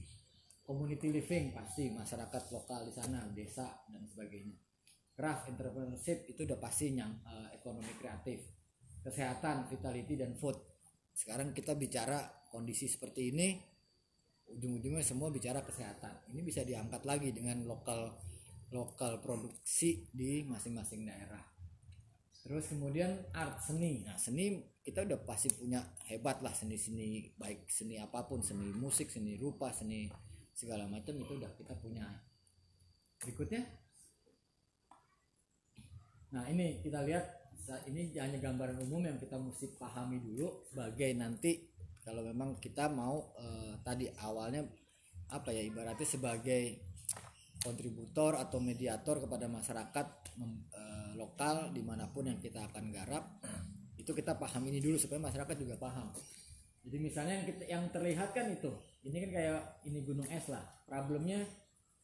[0.63, 4.55] Community living pasti masyarakat lokal di sana desa dan sebagainya.
[5.11, 8.47] Craft entrepreneurship itu udah pasti yang uh, ekonomi kreatif.
[9.03, 10.55] Kesehatan vitality dan food
[11.15, 13.49] sekarang kita bicara kondisi seperti ini
[14.51, 16.35] ujung-ujungnya semua bicara kesehatan.
[16.35, 18.19] Ini bisa diangkat lagi dengan lokal
[18.71, 21.43] lokal produksi di masing-masing daerah.
[22.41, 24.03] Terus kemudian art seni.
[24.07, 29.13] Nah seni kita udah pasti punya hebat lah seni-seni baik seni apa pun seni musik
[29.13, 30.09] seni rupa seni
[30.57, 32.07] segala macam itu udah kita punya.
[33.21, 33.63] Berikutnya.
[36.31, 37.40] Nah ini kita lihat
[37.87, 41.71] ini hanya gambaran umum yang kita mesti pahami dulu sebagai nanti
[42.01, 44.65] kalau memang kita mau eh, tadi awalnya
[45.31, 46.91] apa ya ibaratnya sebagai
[47.61, 50.07] kontributor atau mediator kepada masyarakat
[50.41, 53.39] mem, eh, lokal di mana pun yang kita akan garap
[54.01, 56.11] itu itu kita paham ini dulu supaya masyarakat juga paham.
[56.83, 58.75] Jadi misalnya yang kita, yang terlihat kan itu
[59.07, 60.67] ini kan kayak ini gunung es lah.
[60.83, 61.47] Problemnya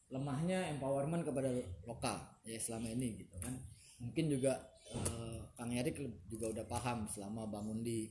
[0.07, 1.51] lemahnya empowerment kepada
[1.83, 2.15] lokal
[2.47, 3.59] ya selama ini gitu kan.
[3.99, 4.55] Mungkin juga
[4.95, 5.97] eh, Kang Erik
[6.29, 8.05] juga udah paham selama bangun di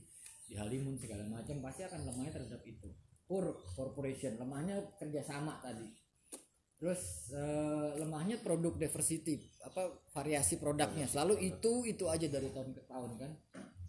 [0.47, 2.87] di Halimun segala macam pasti akan lemahnya terhadap itu.
[3.27, 5.87] Pur corporation lemahnya kerjasama tadi.
[6.79, 11.07] Terus eh, lemahnya produk diversity apa variasi produknya.
[11.07, 13.31] Selalu itu itu aja dari tahun ke tahun kan.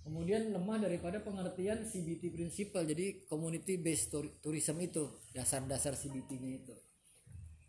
[0.03, 5.05] Kemudian lemah daripada pengertian CBT principle jadi community based tour- tourism itu
[5.37, 6.75] dasar-dasar CBT-nya itu.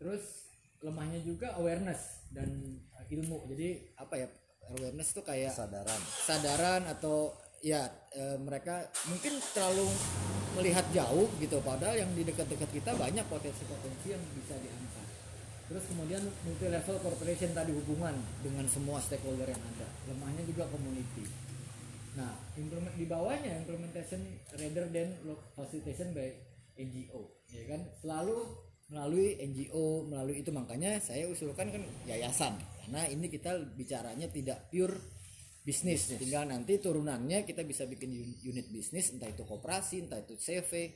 [0.00, 0.48] Terus
[0.80, 3.46] lemahnya juga awareness dan eh, ilmu.
[3.52, 4.26] Jadi apa ya
[4.76, 6.00] awareness itu kayak kesadaran.
[6.00, 7.84] kesadaran atau ya
[8.16, 9.88] eh, mereka mungkin terlalu
[10.58, 11.60] melihat jauh gitu.
[11.62, 15.06] Padahal yang di dekat-dekat kita banyak potensi-potensi yang bisa diangkat.
[15.70, 19.86] Terus kemudian multi level corporation tadi hubungan dengan semua stakeholder yang ada.
[20.10, 21.30] Lemahnya juga community.
[22.18, 24.18] Nah implement di bawahnya implementation
[24.58, 25.14] rather than
[25.54, 26.26] facilitation by
[26.74, 27.22] NGO
[27.54, 27.80] ya kan?
[28.02, 28.38] Selalu
[28.90, 30.50] melalui NGO melalui itu.
[30.50, 32.58] Makanya saya usulkan kan yayasan
[32.90, 34.98] karena ini kita bicaranya tidak pure
[35.62, 36.10] bisnis.
[36.10, 40.90] Tinggal nanti turunannya kita bisa bikin un- unit bisnis entah itu koperasi entah itu CV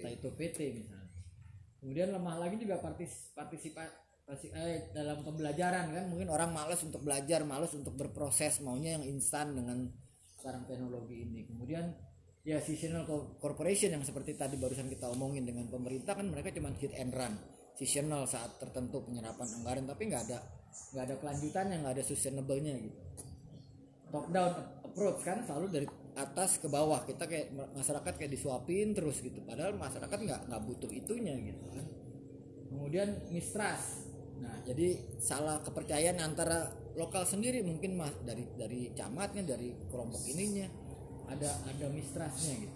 [0.00, 1.12] entah itu PT misalnya.
[1.76, 6.04] Kemudian lemah lagi juga partis partisipasi eh, dalam pembelajaran kan.
[6.08, 9.92] Mungkin orang malas untuk belajar malas untuk berproses maunya yang instan dengan
[10.40, 11.44] sekarang teknologi ini.
[11.44, 11.92] Kemudian
[12.48, 16.72] ya seasonal co- corporation yang seperti tadi barusan kita omongin dengan pemerintah kan mereka cuma
[16.80, 17.36] hit and run.
[17.76, 20.40] Seasonal saat tertentu penyerapan anggaran tapi nggak ada
[20.92, 22.98] nggak ada kelanjutannya nggak ada sustainable-nya gitu.
[24.10, 24.52] Top down
[24.86, 25.86] approach kan selalu dari
[26.16, 27.04] atas ke bawah.
[27.04, 29.42] Kita kayak masyarakat kayak disuapin terus gitu.
[29.44, 31.84] Padahal masyarakat nggak nggak butuh itunya gitu kan.
[32.72, 34.08] Kemudian mistrust.
[34.40, 40.68] Nah jadi salah kepercayaan antara lokal sendiri mungkin mas dari dari camatnya dari kelompok ininya.
[41.26, 42.75] Ada ada mistrustnya gitu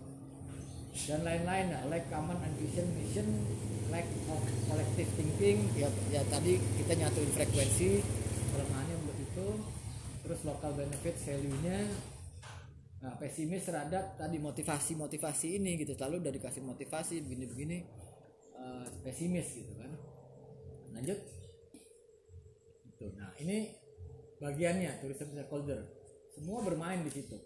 [0.91, 3.27] dan lain-lain nah like common and vision
[3.91, 5.67] lack of collective thinking.
[5.75, 8.01] Ya ya tadi kita nyatuin frekuensi
[8.55, 9.49] kelemahannya untuk itu.
[10.21, 11.79] Terus local benefit value-nya
[13.01, 15.99] nah pesimis terhadap tadi motivasi motivasi ini gitu.
[15.99, 17.79] Selalu udah dikasih motivasi begini begini
[18.55, 19.91] eh, pesimis gitu kan.
[20.95, 21.19] Lanjut.
[22.95, 23.75] Itu nah ini
[24.41, 25.81] bagiannya tourism stakeholder
[26.31, 27.37] semua bermain di situ.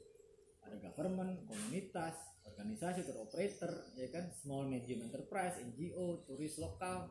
[0.60, 4.30] Ada government komunitas organisasi tour operator ya kan?
[4.30, 7.10] Small medium enterprise NGO turis lokal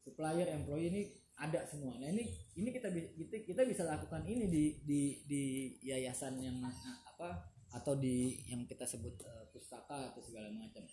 [0.00, 1.02] supplier employee ini
[1.36, 2.00] ada semua.
[2.00, 2.24] Nah ini
[2.56, 5.42] ini kita kita, kita bisa lakukan ini di di di
[5.84, 6.72] yayasan yang nah,
[7.04, 10.84] apa atau di yang kita sebut eh, pustaka atau segala macam.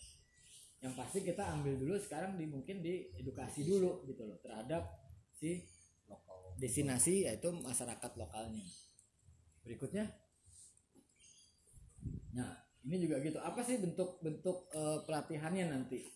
[0.83, 4.83] Yang pasti kita ambil dulu sekarang di mungkin di edukasi dulu gitu loh terhadap
[5.31, 5.63] si
[6.59, 8.67] destinasi yaitu masyarakat lokalnya.
[9.63, 10.05] Berikutnya?
[12.35, 13.37] Nah ini juga gitu.
[13.43, 16.07] Apa sih bentuk bentuk eh, pelatihannya nanti?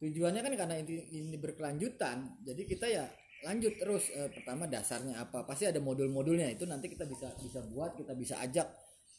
[0.00, 2.40] Tujuannya kan karena ini, ini berkelanjutan.
[2.40, 3.04] Jadi kita ya
[3.44, 4.08] lanjut terus.
[4.16, 5.44] Eh, pertama dasarnya apa?
[5.44, 6.48] Pasti ada modul-modulnya.
[6.48, 8.64] Itu nanti kita bisa bisa buat kita bisa ajak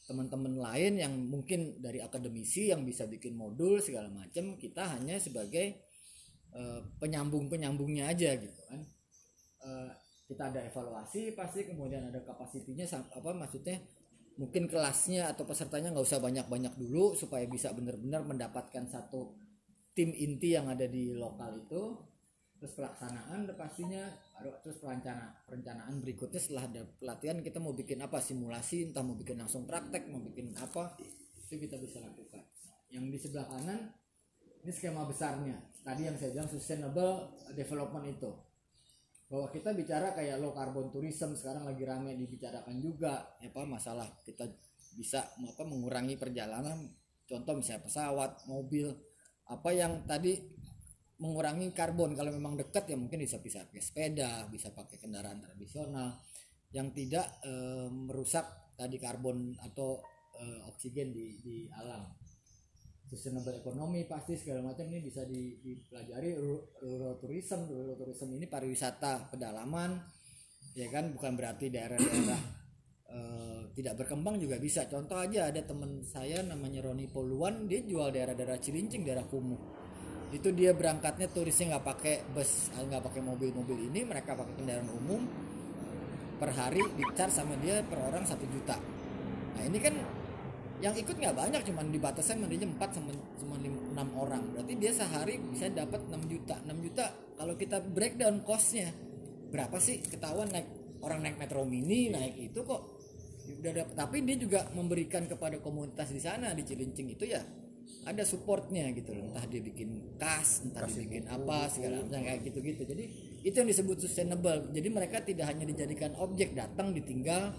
[0.02, 5.86] teman-teman lain yang mungkin dari akademisi yang bisa bikin modul segala macam kita hanya sebagai
[6.50, 8.82] eh, penyambung-penyambungnya aja gitu kan.
[9.62, 9.90] Eh,
[10.26, 13.78] kita ada evaluasi pasti kemudian ada kapasitinya apa maksudnya
[14.40, 19.36] mungkin kelasnya atau pesertanya nggak usah banyak-banyak dulu supaya bisa benar-benar mendapatkan satu
[19.92, 21.82] tim inti yang ada di lokal itu.
[22.62, 24.06] Terus pelaksanaan pastinya
[24.62, 28.22] terus perencana perencanaan berikutnya setelah ada pelatihan kita mau bikin apa?
[28.22, 32.46] Simulasi entah mau bikin langsung praktek mau bikin apa itu kita bisa lakukan.
[32.94, 33.90] Yang di sebelah kanan
[34.62, 35.58] ini skema besarnya.
[35.82, 38.30] Tadi yang saya bilang sustainable development itu
[39.32, 44.44] bahwa kita bicara kayak low carbon tourism sekarang lagi rame dibicarakan juga apa masalah kita
[44.92, 46.84] bisa apa mengurangi perjalanan.
[47.24, 48.92] Contoh misalnya pesawat mobil
[49.48, 50.36] apa yang tadi
[51.16, 52.12] mengurangi karbon.
[52.12, 56.20] Kalau memang dekat ya mungkin bisa bisa pakai sepeda bisa pakai kendaraan tradisional.
[56.76, 59.96] Yang tidak eh, merusak tadi karbon atau
[60.36, 62.04] eh, oksigen di di alam
[63.12, 66.32] sustainable economy pasti segala macam ini bisa di- dipelajari.
[66.32, 70.00] Ru- rural tourism rural tourism ini pariwisata pedalaman
[70.72, 71.12] ya kan?
[71.12, 72.40] Bukan berarti daerah-daerah
[73.12, 74.88] eh, tidak berkembang juga bisa.
[74.88, 79.60] Contoh aja ada teman saya namanya Roni Poluan dia jual daerah-daerah Cilincing daerah Kumuh.
[80.32, 85.28] Itu dia berangkatnya turisnya nggak pakai bus nggak pakai mobil-mobil ini mereka pakai kendaraan umum.
[86.40, 88.74] Per hari di charge sama dia per orang satu juta.
[89.52, 89.94] Nah ini kan
[90.82, 94.42] yang ikut nggak banyak cuman sama dia 4 sama cuma 6 orang.
[94.50, 96.58] Berarti dia sehari bisa dapat 6 juta.
[96.66, 97.06] 6 juta
[97.38, 98.90] kalau kita breakdown costnya
[99.54, 100.66] berapa sih ketahuan naik
[101.06, 102.82] orang naik metro mini naik itu kok
[103.46, 107.42] 5 udah dapet, tapi dia juga memberikan kepada komunitas di sana di Cilincing itu ya
[108.02, 109.30] ada supportnya gitu loh.
[109.30, 113.04] Entah dia bikin kas entah dia bikin apa segala macam kayak gitu gitu jadi
[113.46, 114.66] itu yang disebut sustainable.
[114.74, 117.54] Jadi mereka tidak hanya dijadikan objek datang ditinggal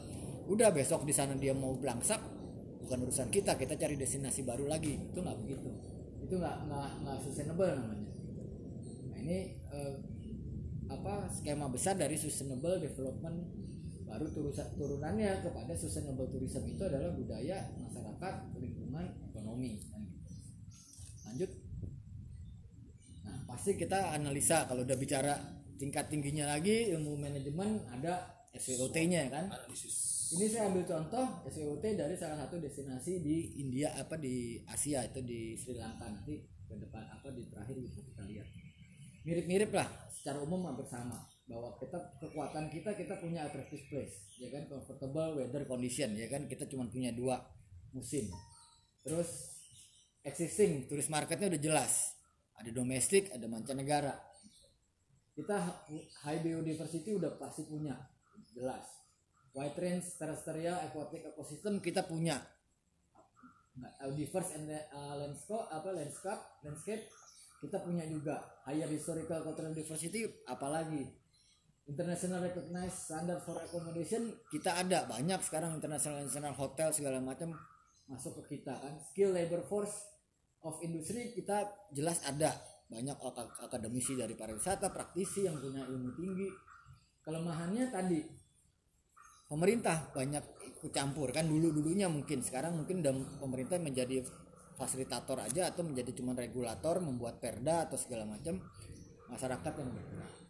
[0.51, 2.42] udah besok di sana dia mau belangsak
[2.93, 4.93] bukan urusan kita kita cari destinasi baru lagi.
[4.93, 5.65] Itu nggak begitu.
[6.21, 8.05] Itu nggak nggak nggak sustainable namanya.
[9.09, 9.93] Nah ini eh,
[10.93, 13.49] apa skema besar dari sustainable development
[14.05, 14.29] baru
[14.77, 19.81] turunannya kepada sustainable tourism itu adalah budaya masyarakat lingkungan ekonomi.
[19.89, 20.29] Kan gitu.
[21.25, 21.51] lanjut.
[23.25, 25.33] Nah pasti kita analisa kalau udah bicara
[25.81, 29.49] tingkat tingginya lagi ilmu manajemen ada SWOT-nya kan
[30.33, 35.21] ini saya ambil contoh SWOT dari salah satu destinasi di India apa di Asia itu
[35.21, 36.09] di Sri Lanka.
[36.09, 38.47] Nanti ke depan apa di terakhir bisa kita lihat.
[39.29, 41.21] Mirip-mirip lah secara umum hampir sama.
[41.45, 44.65] Bahwa kita kekuatan kita kita punya attractive place ya kan?
[44.65, 46.49] Comfortable weather condition ya kan?
[46.49, 47.37] Kita cuma punya dua
[47.93, 48.33] musim.
[49.05, 49.29] Terus
[50.25, 51.93] existing turis marketnya udah jelas.
[52.57, 54.17] Ada domestik ada mancanegara.
[55.37, 55.85] Kita
[56.25, 57.93] high biodiversity udah pasti punya
[58.53, 59.02] jelas
[59.53, 62.41] white range terrestrial aquatic ecosystem kita punya.
[63.73, 67.03] Nah, diverse and uh, landscape apa landscape landscape
[67.61, 68.41] kita punya juga.
[68.67, 71.09] Higher historical cultural diversity apalagi.
[71.83, 75.05] International recognized standard for accommodation kita ada.
[75.09, 77.53] Banyak sekarang international international hotel segala macam
[78.09, 78.93] masuk ke kita kan.
[79.09, 79.95] Skill labor force
[80.63, 82.55] of industry kita jelas ada.
[82.87, 86.49] Banyak ak- akademisi dari pariwisata praktisi yang punya ilmu tinggi.
[87.23, 88.42] Kelemahannya tadi
[89.47, 90.43] pemerintah banyak
[90.91, 91.31] campur.
[91.31, 94.23] Kan dulu dulunya mungkin sekarang mungkin udah pemerintah menjadi
[94.75, 98.59] fasilitator aja atau menjadi cuma regulator membuat perda atau segala macam.
[99.31, 100.43] Masyarakat yang bergerak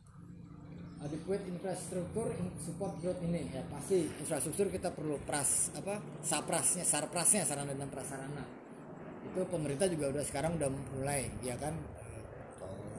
[1.04, 3.52] adequate infrastruktur in- support growth ini.
[3.52, 8.44] Ya pasti infrastruktur kita perlu pras apa saprasnya sarprasnya sarana dan prasarana.
[9.28, 11.76] Itu pemerintah juga udah sekarang udah mulai ya kan?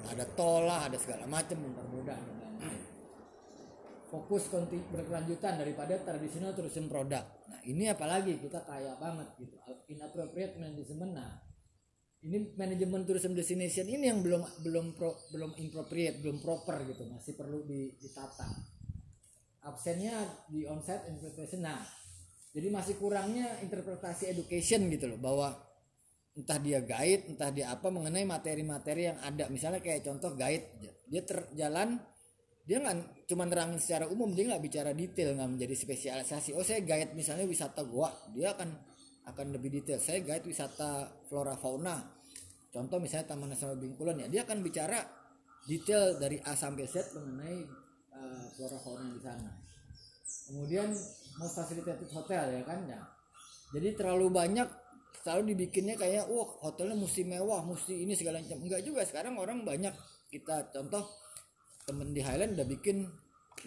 [0.04, 2.33] Ada tol lah ada segala macam mempermudah
[4.14, 4.46] fokus
[4.94, 7.26] berkelanjutan daripada tradisional tourism produk.
[7.50, 9.58] Nah ini apalagi kita kaya banget gitu.
[9.90, 11.12] Inappropriate management.
[11.18, 11.42] Nah
[12.22, 17.34] ini manajemen tourism destination ini yang belum belum pro, belum inappropriate, belum proper gitu, masih
[17.34, 18.46] perlu di- ditata.
[19.66, 21.66] Absennya di onset interpretation.
[21.66, 21.82] Nah
[22.54, 25.58] jadi masih kurangnya interpretasi education gitu loh bahwa
[26.38, 29.50] entah dia guide, entah dia apa mengenai materi-materi yang ada.
[29.50, 30.70] Misalnya kayak contoh guide,
[31.10, 31.98] dia terjalan
[32.64, 36.56] dia nggak cuma nerangin secara umum dia nggak bicara detail nggak menjadi spesialisasi.
[36.56, 38.72] Oh saya guide misalnya wisata goa dia akan
[39.28, 40.00] akan lebih detail.
[40.00, 42.00] Saya guide wisata flora fauna.
[42.72, 44.96] Contoh misalnya taman nasional bingkulan ya dia akan bicara
[45.68, 47.58] detail dari A sampai Z mengenai
[48.16, 49.52] uh, flora fauna di sana.
[50.48, 50.88] Kemudian
[51.36, 53.00] most facilitated hotel ya kan ya.
[53.76, 54.68] Jadi terlalu banyak
[55.20, 58.56] selalu dibikinnya kayak wah hotelnya mesti mewah mesti ini segala macam.
[58.60, 59.92] Enggak juga sekarang orang banyak.
[60.32, 61.23] Kita contoh
[61.84, 63.06] temen di Highland udah bikin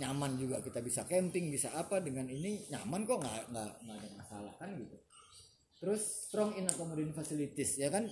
[0.01, 0.61] nyaman juga.
[0.61, 4.69] Kita bisa camping bisa apa dengan ini nyaman kok nggak nggak nggak ada masalah kan
[4.77, 4.97] gitu.
[5.77, 8.09] Terus strong in accommodation facilities ya kan?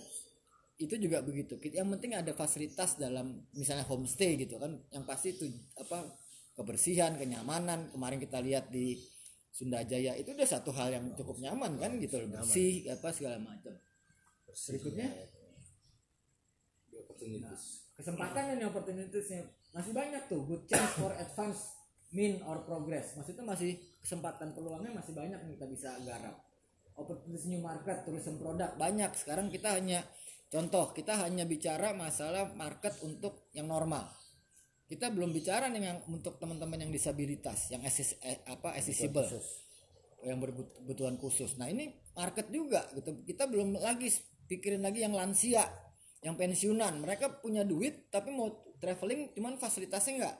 [0.78, 1.58] Itu juga begitu.
[1.72, 4.78] Yang penting ada fasilitas dalam misalnya homestay gitu kan?
[4.94, 5.46] Yang pasti itu
[5.82, 6.06] apa
[6.54, 7.89] kebersihan kenyamanan.
[7.89, 9.02] Kemarin kita lihat di
[9.50, 11.98] Sunda Jaya itu udah satu hal yang cukup nyaman kan?
[11.98, 12.30] Gitu loh.
[12.38, 13.74] bersih apa segala macam.
[14.54, 15.10] Berikutnya?
[17.96, 21.76] kesempatan dan opportunitiesnya masih banyak tuh good chance for advance
[22.16, 23.12] mean or progress.
[23.20, 26.40] Maksudnya masih kesempatan peluangnya masih banyak yang kita bisa garap.
[26.96, 29.12] Opportunities new market tourism produk banyak.
[29.20, 30.00] Sekarang kita hanya
[30.48, 34.08] contoh kita hanya bicara masalah market untuk yang normal.
[34.88, 39.28] Kita belum bicara nih yang untuk teman-teman yang disabilitas yang assis, eh, apa accessible.
[40.26, 41.54] yang berkebutuhan khusus.
[41.62, 43.14] Nah ini market juga gitu.
[43.28, 44.10] Kita belum lagi
[44.50, 45.68] pikirin lagi yang lansia
[46.26, 46.98] yang pensiunan.
[46.98, 48.50] Mereka punya duit tapi mau
[48.86, 50.36] traveling cuman fasilitasnya nggak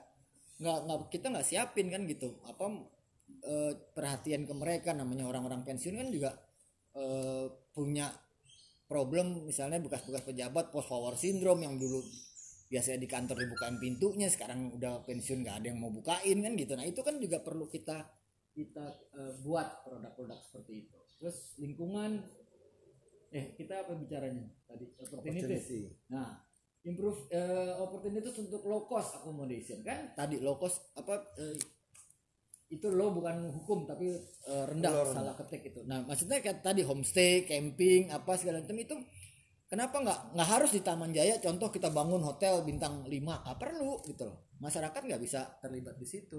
[0.62, 2.38] nggak nggak kita nggak siapin kan gitu.
[2.46, 2.64] Apa
[3.42, 6.30] eh, perhatian ke mereka namanya orang-orang pensiun kan juga
[6.94, 8.08] eh, punya
[8.86, 9.44] problem.
[9.44, 12.00] Misalnya bekas-bekas pejabat post power syndrome yang dulu
[12.66, 16.72] biasanya di kantor dibukain pintunya sekarang udah pensiun nggak ada yang mau bukain kan gitu.
[16.78, 18.06] Nah itu kan juga perlu kita
[18.56, 20.96] kita eh, buat produk-produk seperti itu.
[21.20, 22.24] Terus lingkungan
[23.34, 24.46] eh kita apa bicaranya?
[24.64, 25.92] Tadi Opportunity.
[26.08, 26.45] nah
[26.86, 30.14] improve eh, opportunities untuk low cost accommodation kan?
[30.14, 31.58] Tadi low cost apa eh,
[32.70, 34.14] itu low bukan hukum tapi
[34.46, 35.82] eh, rendah salah ketik itu.
[35.86, 38.94] Nah maksudnya kayak tadi homestay camping apa segala macam itu
[39.66, 44.02] kenapa nggak nggak harus di Taman Jaya contoh kita bangun hotel bintang 5 nggak perlu
[44.06, 44.46] gitu loh.
[44.62, 46.38] Masyarakat nggak bisa terlibat di situ.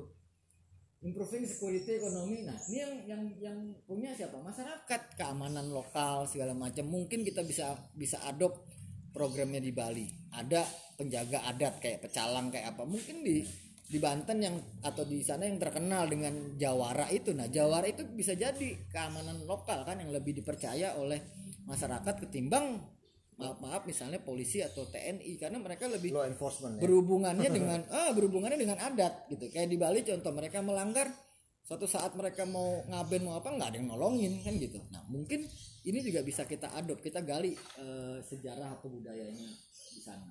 [0.98, 4.39] Improving security ekonomi nah ini yang yang yang punya siapa?
[4.39, 6.88] Masyarakat keamanan lokal segala macam.
[6.88, 8.76] Mungkin kita bisa bisa adopt
[9.18, 10.05] programnya di Bali.
[10.38, 10.61] Ada
[10.93, 12.86] penjaga adat kayak pecalang kayak apa.
[12.86, 13.41] Mungkin di
[13.88, 17.34] di Banten yang atau di sana yang terkenal dengan jawara itu.
[17.34, 21.18] Nah jawara itu bisa jadi keamanan lokal kan yang lebih dipercaya oleh
[21.65, 22.78] masyarakat ketimbang
[23.38, 26.89] maaf maaf misalnya polisi atau TNI karena mereka lebih law enforcement ya.
[26.89, 29.49] berhubungannya dengan ah berhubungannya dengan adat gitu.
[29.49, 31.07] Kayak di Bali contoh mereka melanggar
[31.63, 34.84] suatu saat mereka mau ngaben mau apa nggak ada yang nolongin kan gitu.
[34.91, 35.47] Nah mungkin
[35.88, 39.48] ini juga bisa kita adopt kita gali eh, sejarah atau budayanya
[39.96, 40.28] di sana.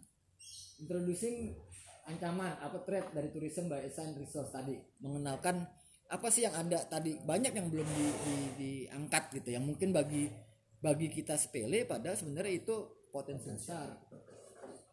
[0.84, 1.56] Introducing
[2.04, 4.76] ancaman apa threat dari tourism by assigned resource tadi.
[5.00, 5.64] Mengenalkan
[6.12, 7.16] apa sih yang ada tadi.
[7.24, 10.28] Banyak yang belum di, di- diangkat gitu yang mungkin bagi
[10.76, 13.96] bagi kita sepele padahal sebenarnya itu potensi besar.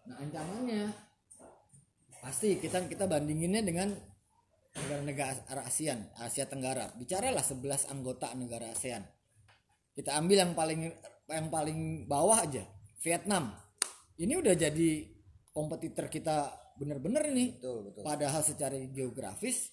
[0.08, 0.84] Nah ancamannya
[2.24, 3.92] pasti kita kita bandinginnya dengan
[4.74, 6.96] negara-negara ASEAN Asia Tenggara.
[6.96, 9.23] Bicaralah 11 anggota negara ASEAN
[9.94, 10.82] kita ambil yang paling
[11.30, 11.80] yang paling
[12.10, 12.66] bawah aja
[13.02, 13.54] Vietnam.
[14.18, 14.90] Ini udah jadi
[15.54, 18.02] kompetitor kita bener-bener nih betul betul.
[18.02, 19.70] Padahal secara geografis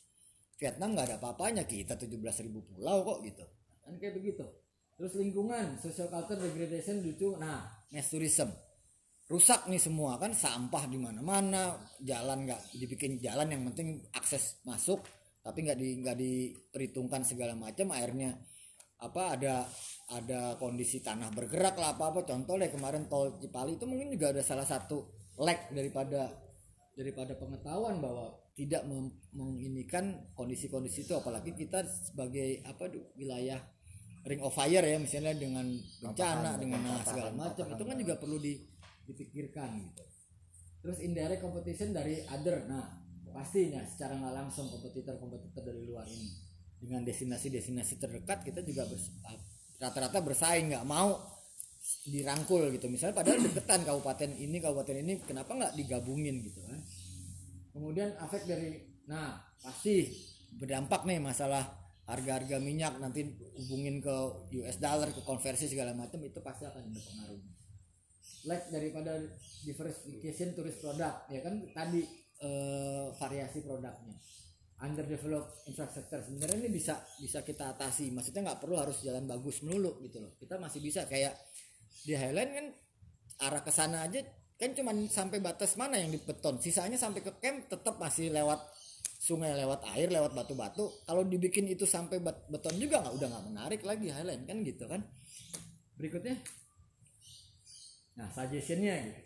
[0.60, 1.64] Vietnam nggak ada apa-apanya.
[1.64, 2.20] Kita 17.000
[2.52, 3.44] pulau kok gitu.
[3.80, 4.44] Kan kayak begitu.
[5.00, 7.32] Terus lingkungan social culture degradation lucu.
[7.40, 8.52] Nah mass tourism.
[9.30, 10.36] Rusak nih semua kan.
[10.36, 15.00] Sampah di mana-mana jalan nggak dibikin jalan yang penting akses masuk
[15.40, 18.36] tapi nggak di nggak diperhitungkan segala macam airnya
[19.00, 19.64] apa ada
[20.12, 24.36] ada kondisi tanah bergerak lah apa apa contoh deh kemarin tol Cipali itu mungkin juga
[24.36, 25.08] ada salah satu
[25.40, 26.28] lag daripada
[26.92, 28.84] daripada pengetahuan bahwa tidak
[29.32, 31.16] menginikan kondisi-kondisi itu.
[31.16, 33.56] Apalagi kita sebagai apa du- wilayah
[34.28, 35.64] ring of fire ya misalnya dengan
[36.04, 37.64] bencana dengan nah, segala macam.
[37.72, 38.60] Itu kan juga perlu di-
[39.08, 40.04] dipikirkan gitu.
[40.84, 42.68] Terus indirect competition dari other.
[42.68, 43.00] Nah
[43.32, 46.49] pastinya secara nggak langsung kompetitor-kompetitor dari luar ini
[46.80, 49.12] dengan destinasi-destinasi terdekat kita juga bers-
[49.76, 51.20] rata-rata bersaing nggak mau
[52.08, 52.88] dirangkul gitu.
[52.88, 56.80] Misalnya padahal deketan kabupaten ini kabupaten ini kenapa nggak digabungin gitu kan?
[57.76, 60.08] Kemudian efek dari nah pasti
[60.56, 61.62] berdampak nih masalah
[62.08, 63.22] harga-harga minyak nanti
[63.54, 64.14] hubungin ke
[64.58, 67.40] US dollar ke konversi segala macam itu pasti akan berpengaruh.
[68.48, 69.20] Like daripada
[69.62, 71.60] diversification turis produk ya kan?
[71.76, 72.00] Tadi
[72.40, 74.16] eh, variasi produknya
[74.80, 78.08] underdeveloped infrastructure sebenarnya ini bisa bisa kita atasi.
[78.10, 80.32] Maksudnya nggak perlu harus jalan bagus melulu gitu loh.
[80.40, 81.36] Kita masih bisa kayak
[82.04, 82.66] di Highland kan
[83.40, 84.24] arah ke sana aja
[84.60, 88.60] kan cuman sampai batas mana yang dibeton sisanya sampai ke camp tetap masih lewat
[89.20, 90.88] sungai lewat air lewat batu-batu.
[91.04, 95.04] Kalau dibikin itu sampai beton juga nggak udah nggak menarik lagi Highland kan gitu kan.
[95.96, 96.40] Berikutnya
[98.16, 99.20] nah suggestionnya gitu.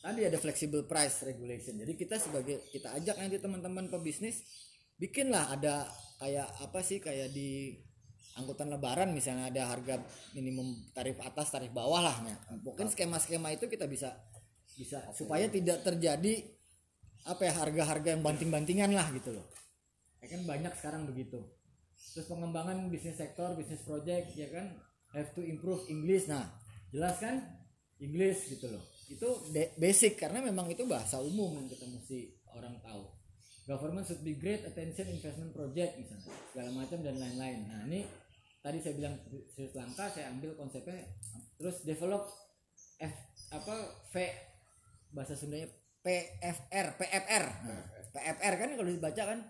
[0.00, 1.76] Tadi ada flexible price regulation.
[1.76, 4.40] Jadi kita sebagai kita ajak nanti teman-teman pebisnis
[5.00, 5.88] bikinlah ada
[6.20, 7.72] kayak apa sih kayak di
[8.36, 10.04] angkutan lebaran misalnya ada harga
[10.36, 14.12] minimum tarif atas tarif bawah lah nah mungkin skema-skema itu kita bisa
[14.76, 16.44] bisa supaya tidak terjadi
[17.28, 19.44] apa ya harga-harga yang banting-bantingan lah gitu loh.
[20.24, 21.40] Ya kan banyak sekarang begitu.
[22.16, 24.72] Terus pengembangan bisnis sektor bisnis project ya kan
[25.12, 26.30] have to improve English.
[26.30, 26.48] Nah
[26.94, 27.44] jelas kan?
[28.00, 28.80] English gitu loh.
[29.12, 29.28] Itu
[29.76, 33.19] basic karena memang itu bahasa umum yang kita mesti orang tahu
[33.70, 36.34] government should be great attention investment project misalnya.
[36.50, 37.58] Segala macam dan lain-lain.
[37.70, 38.02] Nah ini
[38.58, 39.14] tadi saya bilang
[39.54, 41.06] Sri Lanka saya ambil konsepnya
[41.54, 42.26] terus develop
[42.98, 43.14] F
[43.54, 43.74] apa
[44.10, 44.14] V
[45.14, 45.70] bahasa Sundanya
[46.02, 49.40] PFR PFR nah, PFR kan kalau dibaca kan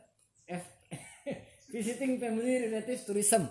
[0.46, 0.64] F
[1.74, 3.48] visiting family relative tourism.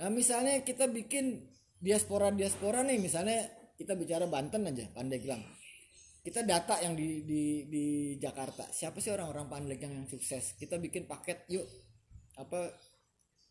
[0.00, 1.46] Nah misalnya kita bikin
[1.78, 3.38] diaspora diaspora nih misalnya
[3.76, 5.42] kita bicara Banten aja Pandeglang
[6.22, 7.84] kita data yang di di di
[8.22, 8.70] Jakarta.
[8.70, 10.54] Siapa sih orang-orang Pandeglang yang sukses?
[10.54, 11.66] Kita bikin paket yuk
[12.38, 12.70] apa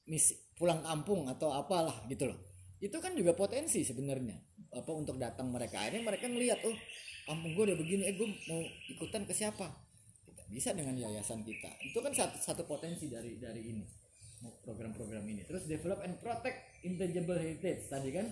[0.08, 2.40] misi pulang kampung atau apalah gitu loh.
[2.80, 4.40] Itu kan juga potensi sebenarnya
[4.72, 5.84] apa untuk datang mereka.
[5.84, 6.76] Akhirnya mereka ngelihat oh
[7.28, 9.68] kampung gue udah begini eh gue mau ikutan ke siapa?
[10.24, 11.70] Kita bisa dengan yayasan kita.
[11.84, 13.84] Itu kan satu, satu potensi dari dari ini
[14.64, 15.44] program-program ini.
[15.44, 17.92] Terus develop and protect intangible heritage.
[17.92, 18.32] Tadi kan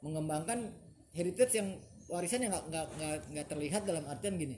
[0.00, 0.72] mengembangkan
[1.12, 4.56] heritage yang warisan yang nggak nggak nggak terlihat dalam artian gini.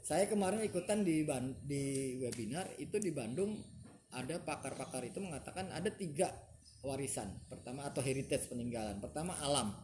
[0.00, 3.60] Saya kemarin ikutan di Ban- di webinar itu di Bandung
[4.08, 6.32] ada pakar-pakar itu mengatakan ada tiga
[6.80, 7.28] warisan.
[7.48, 9.04] Pertama atau heritage peninggalan.
[9.04, 9.76] Pertama alam.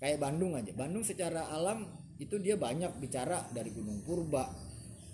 [0.00, 0.72] Kayak Bandung aja.
[0.72, 1.84] Bandung secara alam
[2.16, 4.48] itu dia banyak bicara dari Gunung Purba.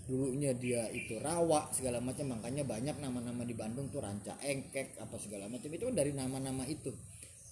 [0.05, 2.37] Dulunya dia itu rawa segala macam.
[2.37, 5.67] Makanya banyak nama-nama di Bandung tuh ranca engkek apa segala macam.
[5.67, 6.93] Itu dari nama-nama itu.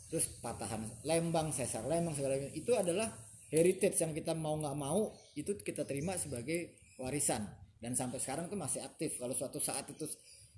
[0.08, 2.54] Terus patahan Lembang Sesar Lembang segala macam.
[2.54, 3.12] Itu adalah
[3.54, 7.46] heritage yang kita mau nggak mau itu kita terima sebagai warisan.
[7.78, 9.22] Dan sampai sekarang tuh masih aktif.
[9.22, 10.10] Kalau suatu saat itu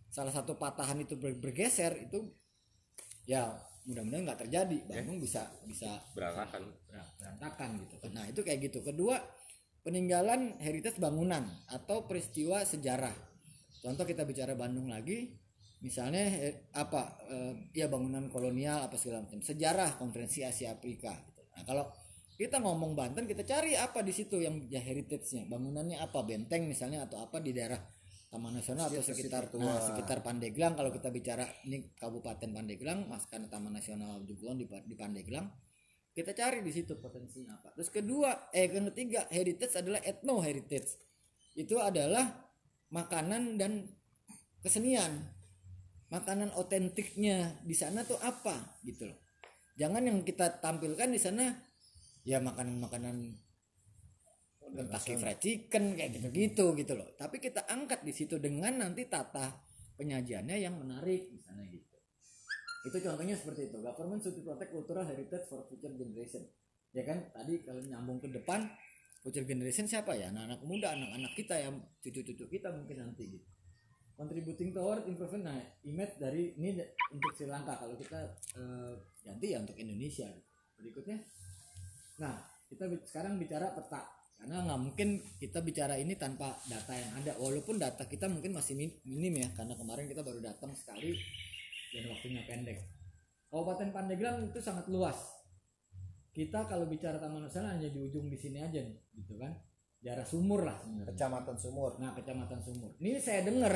[0.08, 2.32] salah satu patahan itu ber- bergeser itu
[3.28, 3.52] ya
[3.84, 4.78] mudah-mudahan nggak terjadi.
[4.88, 6.72] Bandung bisa bisa berantakan.
[6.88, 7.96] Ber- berantakan gitu.
[8.16, 8.80] Nah itu kayak gitu.
[8.80, 9.20] Kedua
[9.84, 13.14] peninggalan heritage bangunan atau peristiwa sejarah.
[13.84, 15.36] Contoh kita bicara Bandung lagi
[15.84, 19.42] misalnya eh, apa eh, ya bangunan kolonial apa segala macam.
[19.44, 21.44] Sejarah konferensi Asia Afrika gitu.
[21.52, 21.86] nah kalau
[22.36, 25.48] kita ngomong Banten kita cari apa di situ yang ya heritage-nya.
[25.48, 26.20] Bangunannya apa?
[26.28, 27.80] Benteng misalnya atau apa di daerah
[28.28, 30.76] Taman Nasional atau sekitar nah, sekitar Pandeglang.
[30.76, 35.48] Kalau kita bicara ini Kabupaten Pandeglang mas karena Taman Nasional Jugulon di, di Pandeglang
[36.16, 37.76] kita cari di situ potensinya apa.
[37.76, 40.96] Terus kedua eh yang ketiga heritage adalah ethno heritage
[41.56, 42.52] itu adalah
[42.92, 43.88] makanan dan
[44.64, 45.32] kesenian.
[46.12, 48.80] Makanan otentiknya di sana tuh apa?
[48.84, 49.20] Gitu loh.
[49.76, 51.52] Jangan yang kita tampilkan di sana
[52.26, 53.38] ya makanan-makanan
[54.76, 57.08] Kentucky Fried Chicken kayak gitu-gitu gitu loh.
[57.16, 59.56] Tapi kita angkat di situ dengan nanti tata
[59.96, 61.96] penyajiannya yang menarik misalnya gitu.
[62.90, 63.78] Itu contohnya seperti itu.
[63.80, 66.44] Government should protect cultural heritage for future generation.
[66.92, 67.32] Ya kan?
[67.32, 68.68] Tadi kalau nyambung ke depan
[69.24, 70.34] future generation siapa ya?
[70.34, 73.48] Anak-anak muda anak-anak kita yang cucu-cucu kita mungkin nanti gitu.
[74.16, 75.46] Contributing toward improvement.
[75.50, 76.76] Nah image dari ini
[77.16, 77.80] untuk Sri Lanka.
[77.80, 78.20] Kalau kita
[78.60, 80.28] eh, ganti ya untuk Indonesia.
[80.76, 81.24] Berikutnya
[82.20, 82.36] nah
[82.72, 84.04] kita sekarang bicara peta
[84.36, 85.08] karena nggak mungkin
[85.40, 89.50] kita bicara ini tanpa data yang ada walaupun data kita mungkin masih min- minim ya
[89.56, 91.16] karena kemarin kita baru datang sekali
[91.96, 92.80] dan waktunya pendek
[93.48, 95.16] Kabupaten Pandeglang itu sangat luas
[96.36, 99.56] kita kalau bicara Taman Nasional hanya di ujung di sini aja nih gitu kan
[100.06, 101.92] daerah sumur lah sebenarnya Kecamatan Sumur.
[101.98, 102.94] Nah, Kecamatan Sumur.
[103.02, 103.74] Ini saya dengar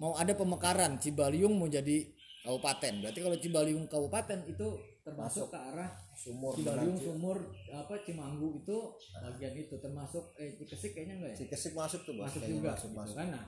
[0.00, 2.08] mau ada pemekaran Cibaliung mau jadi
[2.48, 3.04] kabupaten.
[3.04, 6.56] Berarti kalau Cibaliung kabupaten itu termasuk ke arah Sumur.
[6.56, 7.38] Cibaliung Sumur
[7.68, 8.76] apa Cimanggu itu
[9.12, 11.36] bagian itu termasuk eh Cikesik kayaknya enggak ya?
[11.44, 12.24] Cikesik masuk tuh bos.
[12.26, 13.16] Masuk Kayaknya juga masuk gitu masuk.
[13.20, 13.28] kan.
[13.30, 13.46] Nah,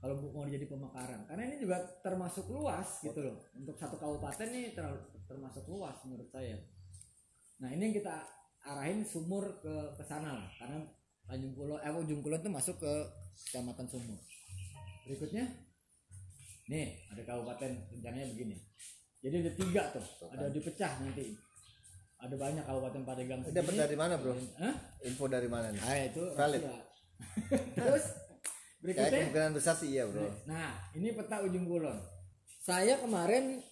[0.00, 3.36] kalau bu- mau jadi pemekaran karena ini juga termasuk luas gitu loh.
[3.56, 6.56] Untuk satu kabupaten ini terlalu termasuk luas menurut saya.
[7.60, 8.14] Nah, ini yang kita
[8.60, 10.84] arahin sumur ke ke sana lah karena
[11.24, 12.92] Tanjung Kulon eh Ujung Kulon itu masuk ke
[13.48, 14.20] Kecamatan Sumur.
[15.08, 15.48] Berikutnya
[16.68, 18.56] nih ada kabupaten rencananya begini.
[19.20, 21.36] Jadi ada tiga tuh, ada dipecah nanti.
[22.20, 24.36] Ada banyak kabupaten Pandeglang Ini dapat dari mana bro?
[24.60, 24.74] Hah?
[25.00, 25.80] Info dari mana nih?
[25.80, 26.62] Ah itu Valid.
[27.80, 30.28] Terus Kayak berikutnya kemungkinan besar sih iya bro.
[30.44, 31.96] Nah, ini peta ujung kulon.
[32.60, 33.64] Saya kemarin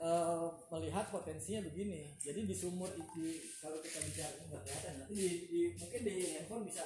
[0.00, 2.16] eh, melihat potensinya begini.
[2.16, 3.28] Jadi di sumur di
[3.60, 6.84] kalau kita bicara ini nggak kelihatan nanti di, di- mungkin di handphone bisa.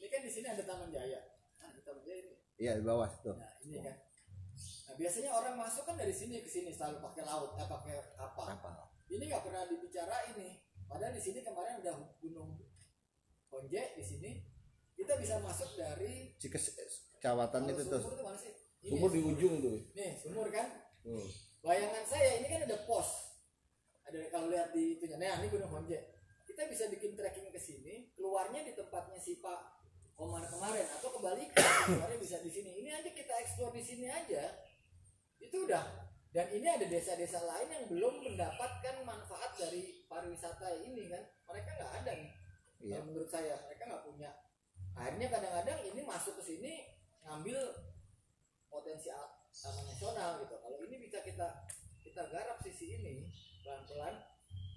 [0.00, 1.20] Ini kan di sini ada Taman Jaya.
[1.60, 2.32] Nah, di Taman Jaya ini.
[2.56, 3.36] Iya di bawah tuh.
[3.36, 3.96] Nah, ini kan.
[4.90, 8.58] Nah, biasanya orang masuk kan dari sini ke sini selalu pakai laut, eh pakai kapal.
[8.58, 8.90] Apa?
[9.06, 10.66] Ini nggak pernah dibicarain nih.
[10.90, 12.58] Padahal di sini kemarin udah gunung
[13.46, 14.42] Konje di sini.
[14.98, 16.74] Kita bisa masuk dari Cikesik
[17.14, 18.02] kecamatan kalau itu tuh.
[18.02, 18.52] sumur tuh mana sih?
[18.82, 20.66] Ini sumur di ujung tuh Nih, sumur kan?
[21.06, 21.26] Hmm.
[21.62, 23.38] Bayangan saya ini kan ada pos.
[24.10, 25.22] Ada kalau lihat di itunya.
[25.22, 26.02] Nah, ini Gunung Honje.
[26.42, 29.78] Kita bisa bikin trekking ke sini, keluarnya di tempatnya si Pak
[30.18, 32.82] Omar kemarin atau kebalikan, keluarnya bisa di sini.
[32.82, 34.50] Ini aja kita eksplor di sini aja.
[35.42, 35.84] Itu udah.
[36.30, 41.24] Dan ini ada desa-desa lain yang belum mendapatkan manfaat dari pariwisata ini kan.
[41.50, 42.30] Mereka nggak ada nih.
[42.80, 42.94] Iya.
[42.96, 44.30] Kalau menurut saya mereka nggak punya.
[44.94, 46.72] Akhirnya kadang-kadang ini masuk ke sini
[47.26, 47.58] ngambil
[48.70, 50.54] potensi taman nasional gitu.
[50.54, 51.66] Kalau ini bisa kita
[52.00, 53.26] kita garap sisi ini
[53.66, 54.22] pelan-pelan,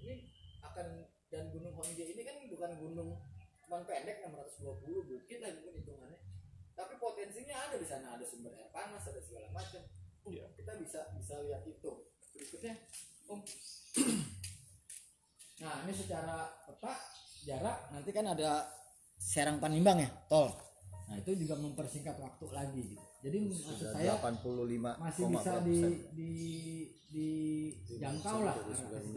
[0.01, 0.34] ini
[0.66, 3.18] akan dan Gunung Honje ini kan bukan gunung
[3.66, 6.20] cuman pendek 620 bukit lah mungkin hitungannya.
[6.74, 9.82] Tapi potensinya ada di sana, ada sumber air panas, ada segala macam.
[10.28, 10.45] Iya.
[10.55, 11.91] Kita bisa bisa lihat itu.
[12.34, 12.76] Berikutnya,
[13.30, 13.39] Om.
[15.63, 16.93] nah, ini secara peta
[17.43, 18.67] jarak nanti kan ada
[19.19, 20.51] Serang Panimbang ya, tol.
[21.07, 23.03] Nah, itu juga mempersingkat waktu lagi gitu.
[23.24, 25.80] Jadi maksud saya 85 masih bisa di
[26.11, 26.32] di
[27.13, 27.30] di
[28.01, 28.57] jangkau lah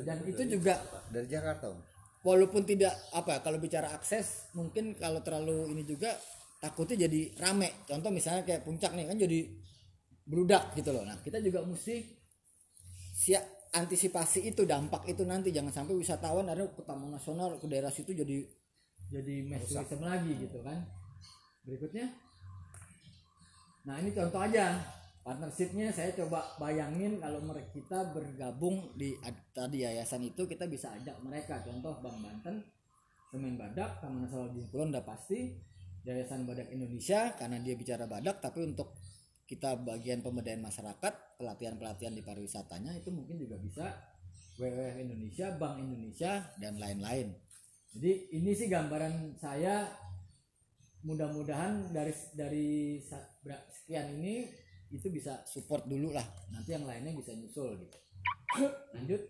[0.04, 0.76] dan itu juga
[1.08, 1.80] dari Jakarta Om.
[2.20, 6.12] walaupun tidak apa kalau bicara akses mungkin kalau terlalu ini juga
[6.60, 9.48] takutnya jadi rame contoh misalnya kayak puncak nih kan jadi
[10.26, 11.06] beludak gitu loh.
[11.06, 12.02] Nah kita juga mesti
[13.16, 15.54] siap antisipasi itu dampak itu nanti.
[15.54, 18.42] Jangan sampai wisatawan ada ke taman nasional ke daerah situ jadi
[19.06, 20.82] jadi tourism lagi gitu kan.
[21.62, 22.10] Berikutnya.
[23.86, 24.82] Nah ini contoh aja.
[25.26, 30.94] Partnershipnya saya coba bayangin kalau mereka kita bergabung di ad- tadi yayasan itu kita bisa
[30.94, 31.66] ajak mereka.
[31.66, 32.62] Contoh Bank Banten
[33.34, 35.58] Semen Badak Taman Nasional Gunung Kulon udah pasti.
[36.06, 38.94] Yayasan Badak Indonesia karena dia bicara badak tapi untuk
[39.46, 43.86] kita bagian pemberdayaan masyarakat pelatihan-pelatihan di pariwisatanya itu mungkin juga bisa
[44.58, 47.30] WWF Indonesia Bank Indonesia dan lain-lain.
[47.96, 49.86] Jadi ini sih gambaran saya
[51.06, 52.98] mudah-mudahan dari dari
[53.70, 54.50] sekian ini
[54.90, 56.26] itu bisa support dulu lah.
[56.50, 57.96] Nanti yang lainnya bisa nyusul gitu.
[58.98, 59.22] Lanjut.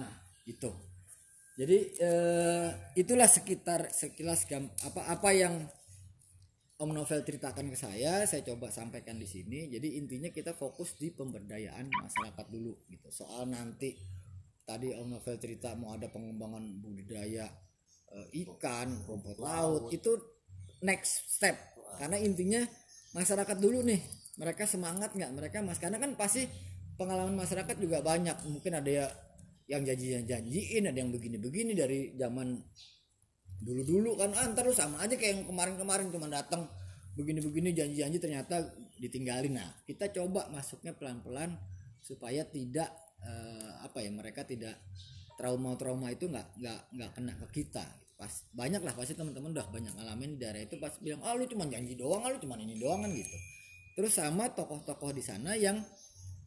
[0.00, 0.12] Nah
[0.48, 0.70] itu.
[1.52, 5.68] Jadi eh, itulah sekitar sekilas gam, apa apa yang
[6.82, 9.70] Om Novel ceritakan ke saya, saya coba sampaikan di sini.
[9.70, 13.06] Jadi intinya kita fokus di pemberdayaan masyarakat dulu gitu.
[13.14, 13.94] Soal nanti
[14.66, 17.46] tadi Om Novel cerita mau ada pengembangan budidaya
[18.10, 20.10] eh, ikan, rumput laut, itu
[20.82, 21.54] next step.
[22.02, 22.66] Karena intinya
[23.14, 24.02] masyarakat dulu nih,
[24.42, 25.30] mereka semangat nggak?
[25.38, 26.50] Mereka mas karena kan pasti
[26.98, 28.42] pengalaman masyarakat juga banyak.
[28.50, 29.06] Mungkin ada ya
[29.70, 32.58] yang janji-janjiin, ada yang begini-begini dari zaman
[33.62, 36.66] dulu-dulu kan ah, lu sama aja kayak yang kemarin-kemarin cuma datang
[37.14, 39.54] begini-begini janji-janji ternyata ditinggalin.
[39.56, 41.54] Nah kita coba masuknya pelan-pelan
[42.02, 42.90] supaya tidak
[43.22, 44.74] eh, apa ya mereka tidak
[45.38, 47.86] trauma-trauma itu nggak nggak nggak kena ke kita.
[48.18, 51.46] Pas banyak lah pasti teman-teman udah banyak ngalamin di daerah itu pas bilang ah lu
[51.46, 53.36] cuma janji doang ah, lu cuma ini doang kan gitu.
[53.92, 55.78] Terus sama tokoh-tokoh di sana yang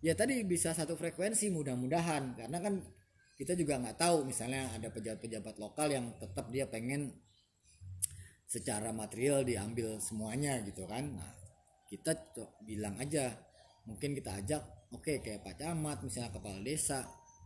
[0.01, 2.35] ya tadi bisa satu frekuensi mudah-mudahan.
[2.35, 2.81] Karena kan
[3.35, 7.11] kita juga nggak tahu misalnya ada pejabat-pejabat lokal yang tetap dia pengen
[8.47, 11.19] secara material diambil semuanya gitu kan.
[11.19, 11.31] Nah
[11.91, 12.15] kita
[12.63, 13.35] bilang aja
[13.83, 14.63] mungkin kita ajak
[14.95, 17.03] oke okay, kayak Pak Camat misalnya kepala desa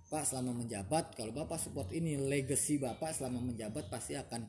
[0.10, 4.46] Pak selama menjabat kalau Bapak support ini legacy Bapak selama menjabat pasti akan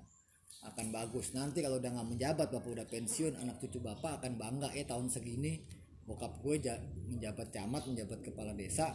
[0.60, 1.32] akan bagus.
[1.32, 5.08] Nanti kalau udah nggak menjabat Bapak udah pensiun anak cucu Bapak akan bangga ya tahun
[5.08, 6.58] segini bokap gue
[7.06, 8.90] menjabat camat menjabat kepala desa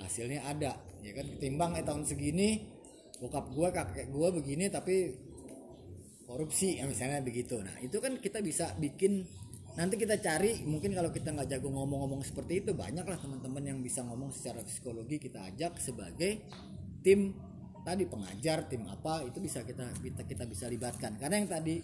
[0.00, 1.26] hasilnya ada ya kan?
[1.36, 2.64] Ketimbang eh tahun segini
[3.20, 5.12] bokap gue kakek gue begini tapi
[6.24, 7.60] korupsi ya misalnya begitu.
[7.60, 9.26] Nah itu kan kita bisa bikin
[9.74, 13.78] nanti kita cari mungkin kalau kita nggak jago ngomong-ngomong seperti itu banyak lah teman-teman yang
[13.82, 15.18] bisa ngomong secara psikologi.
[15.18, 16.46] Kita ajak sebagai
[17.04, 17.34] tim
[17.80, 21.18] tadi pengajar tim apa itu bisa kita kita kita bisa libatkan.
[21.18, 21.82] Karena yang tadi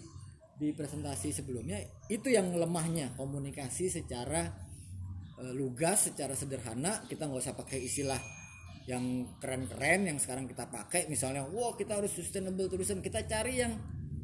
[0.57, 1.77] di presentasi sebelumnya
[2.09, 4.49] itu yang lemahnya komunikasi secara
[5.37, 8.19] uh, lugas secara sederhana kita nggak usah pakai istilah
[8.87, 11.11] yang keren-keren yang sekarang kita pakai.
[11.11, 13.75] Misalnya wow kita harus sustainable terusan kita cari yang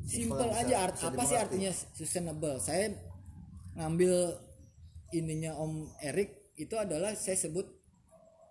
[0.07, 0.87] simple aja.
[0.87, 2.57] art apa sih artinya sustainable?
[2.63, 2.95] Saya
[3.75, 4.39] ngambil
[5.11, 7.67] ininya Om Erik itu adalah saya sebut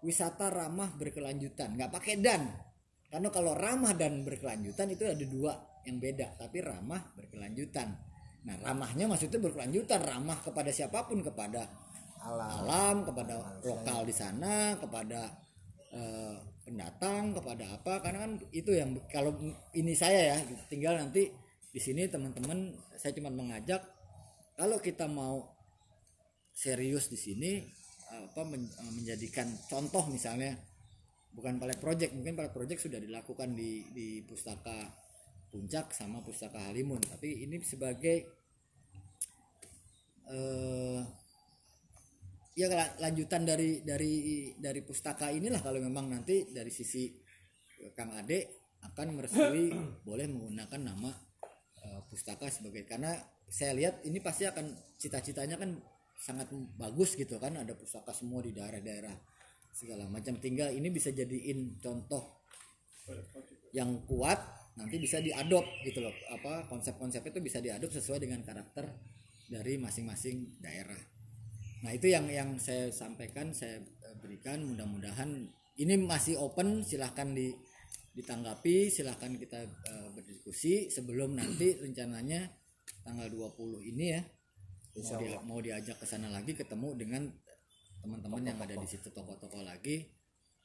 [0.05, 1.81] wisata ramah berkelanjutan.
[1.81, 2.45] Nggak pakai dan.
[3.09, 5.53] Karena kalau ramah dan berkelanjutan itu ada dua
[5.89, 6.37] yang beda.
[6.37, 7.89] Tapi ramah berkelanjutan.
[8.45, 9.97] Nah ramahnya maksudnya berkelanjutan.
[9.97, 11.65] Ramah kepada siapa pun kepada
[12.23, 13.35] alam, alam kepada
[13.66, 15.31] lokal di sana kepada
[15.91, 19.35] uh, pendatang kepada apa karena kan itu yang kalau
[19.75, 20.37] ini saya ya
[20.70, 21.35] tinggal nanti
[21.73, 23.83] di sini teman-teman saya cuma mengajak
[24.55, 25.51] kalau kita mau
[26.55, 27.53] serius di sini
[28.12, 30.53] apa eh, menjadikan contoh misalnya
[31.33, 34.93] bukan palet project mungkin palet project sudah dilakukan di di pustaka
[35.49, 38.16] puncak sama pustaka halimun tapi ini sebagai
[40.29, 41.01] eh,
[42.53, 42.68] ya
[43.00, 47.09] lanjutan dari dari dari pustaka inilah kalau memang nanti dari sisi
[47.96, 49.72] Kang Ade akan merestui
[50.09, 51.11] boleh menggunakan nama
[51.86, 53.16] uh, pustaka sebagai karena
[53.53, 55.76] saya lihat ini pasti akan cita-citanya kan
[56.16, 56.48] sangat
[56.78, 59.12] bagus gitu kan ada pustaka semua di daerah-daerah
[59.72, 60.38] segala macam.
[60.38, 62.44] Tinggal ini bisa jadiin contoh
[63.74, 64.38] yang kuat
[64.78, 66.14] nanti bisa diadop gitu loh.
[66.32, 68.88] Apa konsep-konsep itu bisa diadop sesuai dengan karakter
[69.53, 70.96] dari masing-masing daerah
[71.83, 77.51] Nah itu yang yang saya sampaikan saya eh, berikan mudah-mudahan ini masih open silahkan di
[78.12, 82.45] ditanggapi silahkan kita uh, berdiskusi sebelum nanti rencananya
[83.01, 84.20] tanggal 20 ini ya
[85.01, 87.22] mau, dia, mau diajak ke sana lagi ketemu dengan
[88.05, 90.05] teman-teman yang ada di situ toko-toko lagi.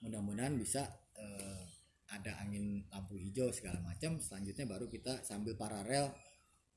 [0.03, 0.83] Mudah-mudahan bisa
[1.15, 1.63] uh,
[2.11, 4.19] ada angin lampu hijau segala macam.
[4.19, 6.11] Selanjutnya baru kita sambil paralel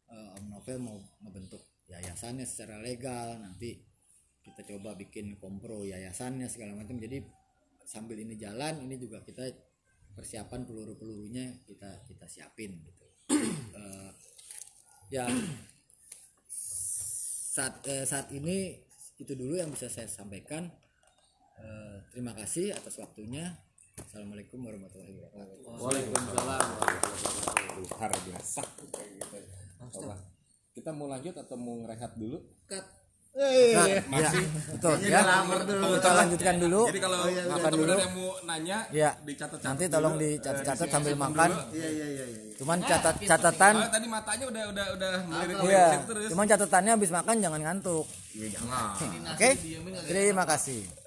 [0.06, 1.60] uh, Om Novel mau membentuk
[1.90, 3.89] yayasannya secara legal nanti
[4.50, 6.98] kita coba bikin kompro yayasannya segala macam.
[6.98, 7.22] Jadi
[7.86, 9.46] sambil ini jalan ini juga kita
[10.14, 13.06] persiapan peluru-pelurunya kita kita siapin gitu.
[13.74, 14.10] Uh,
[15.14, 15.26] ya
[17.50, 18.78] saat uh, saat ini
[19.18, 20.70] itu dulu yang bisa saya sampaikan.
[21.60, 23.52] Uh, terima kasih atas waktunya.
[24.00, 25.76] Assalamualaikum warahmatullahi wabarakatuh.
[25.76, 26.66] Waalaikumsalam.
[27.84, 28.62] Luar biasa.
[30.72, 32.40] Kita mau lanjut atau mau ngerehat dulu?
[32.64, 32.99] Cut
[33.30, 34.42] Eh, ya, masih
[34.74, 35.22] betul ya.
[35.62, 35.86] Dulu.
[36.02, 36.82] Kita lanjutkan dulu.
[36.90, 37.52] Jadi kalau oh, iya, iya.
[37.54, 39.10] makan dulu yang mau nanya ya.
[39.22, 41.50] dicatat Nanti tolong dicatat-catat eh, sambil makan.
[41.70, 42.42] Iya iya iya iya.
[42.58, 45.86] Cuman catat catatan oh, tadi matanya udah udah udah melirik Iya.
[46.26, 48.06] Cuman catatannya habis makan jangan ngantuk.
[48.34, 48.98] Iya jangan.
[49.30, 49.50] Oke.
[50.10, 50.80] Terima kasih.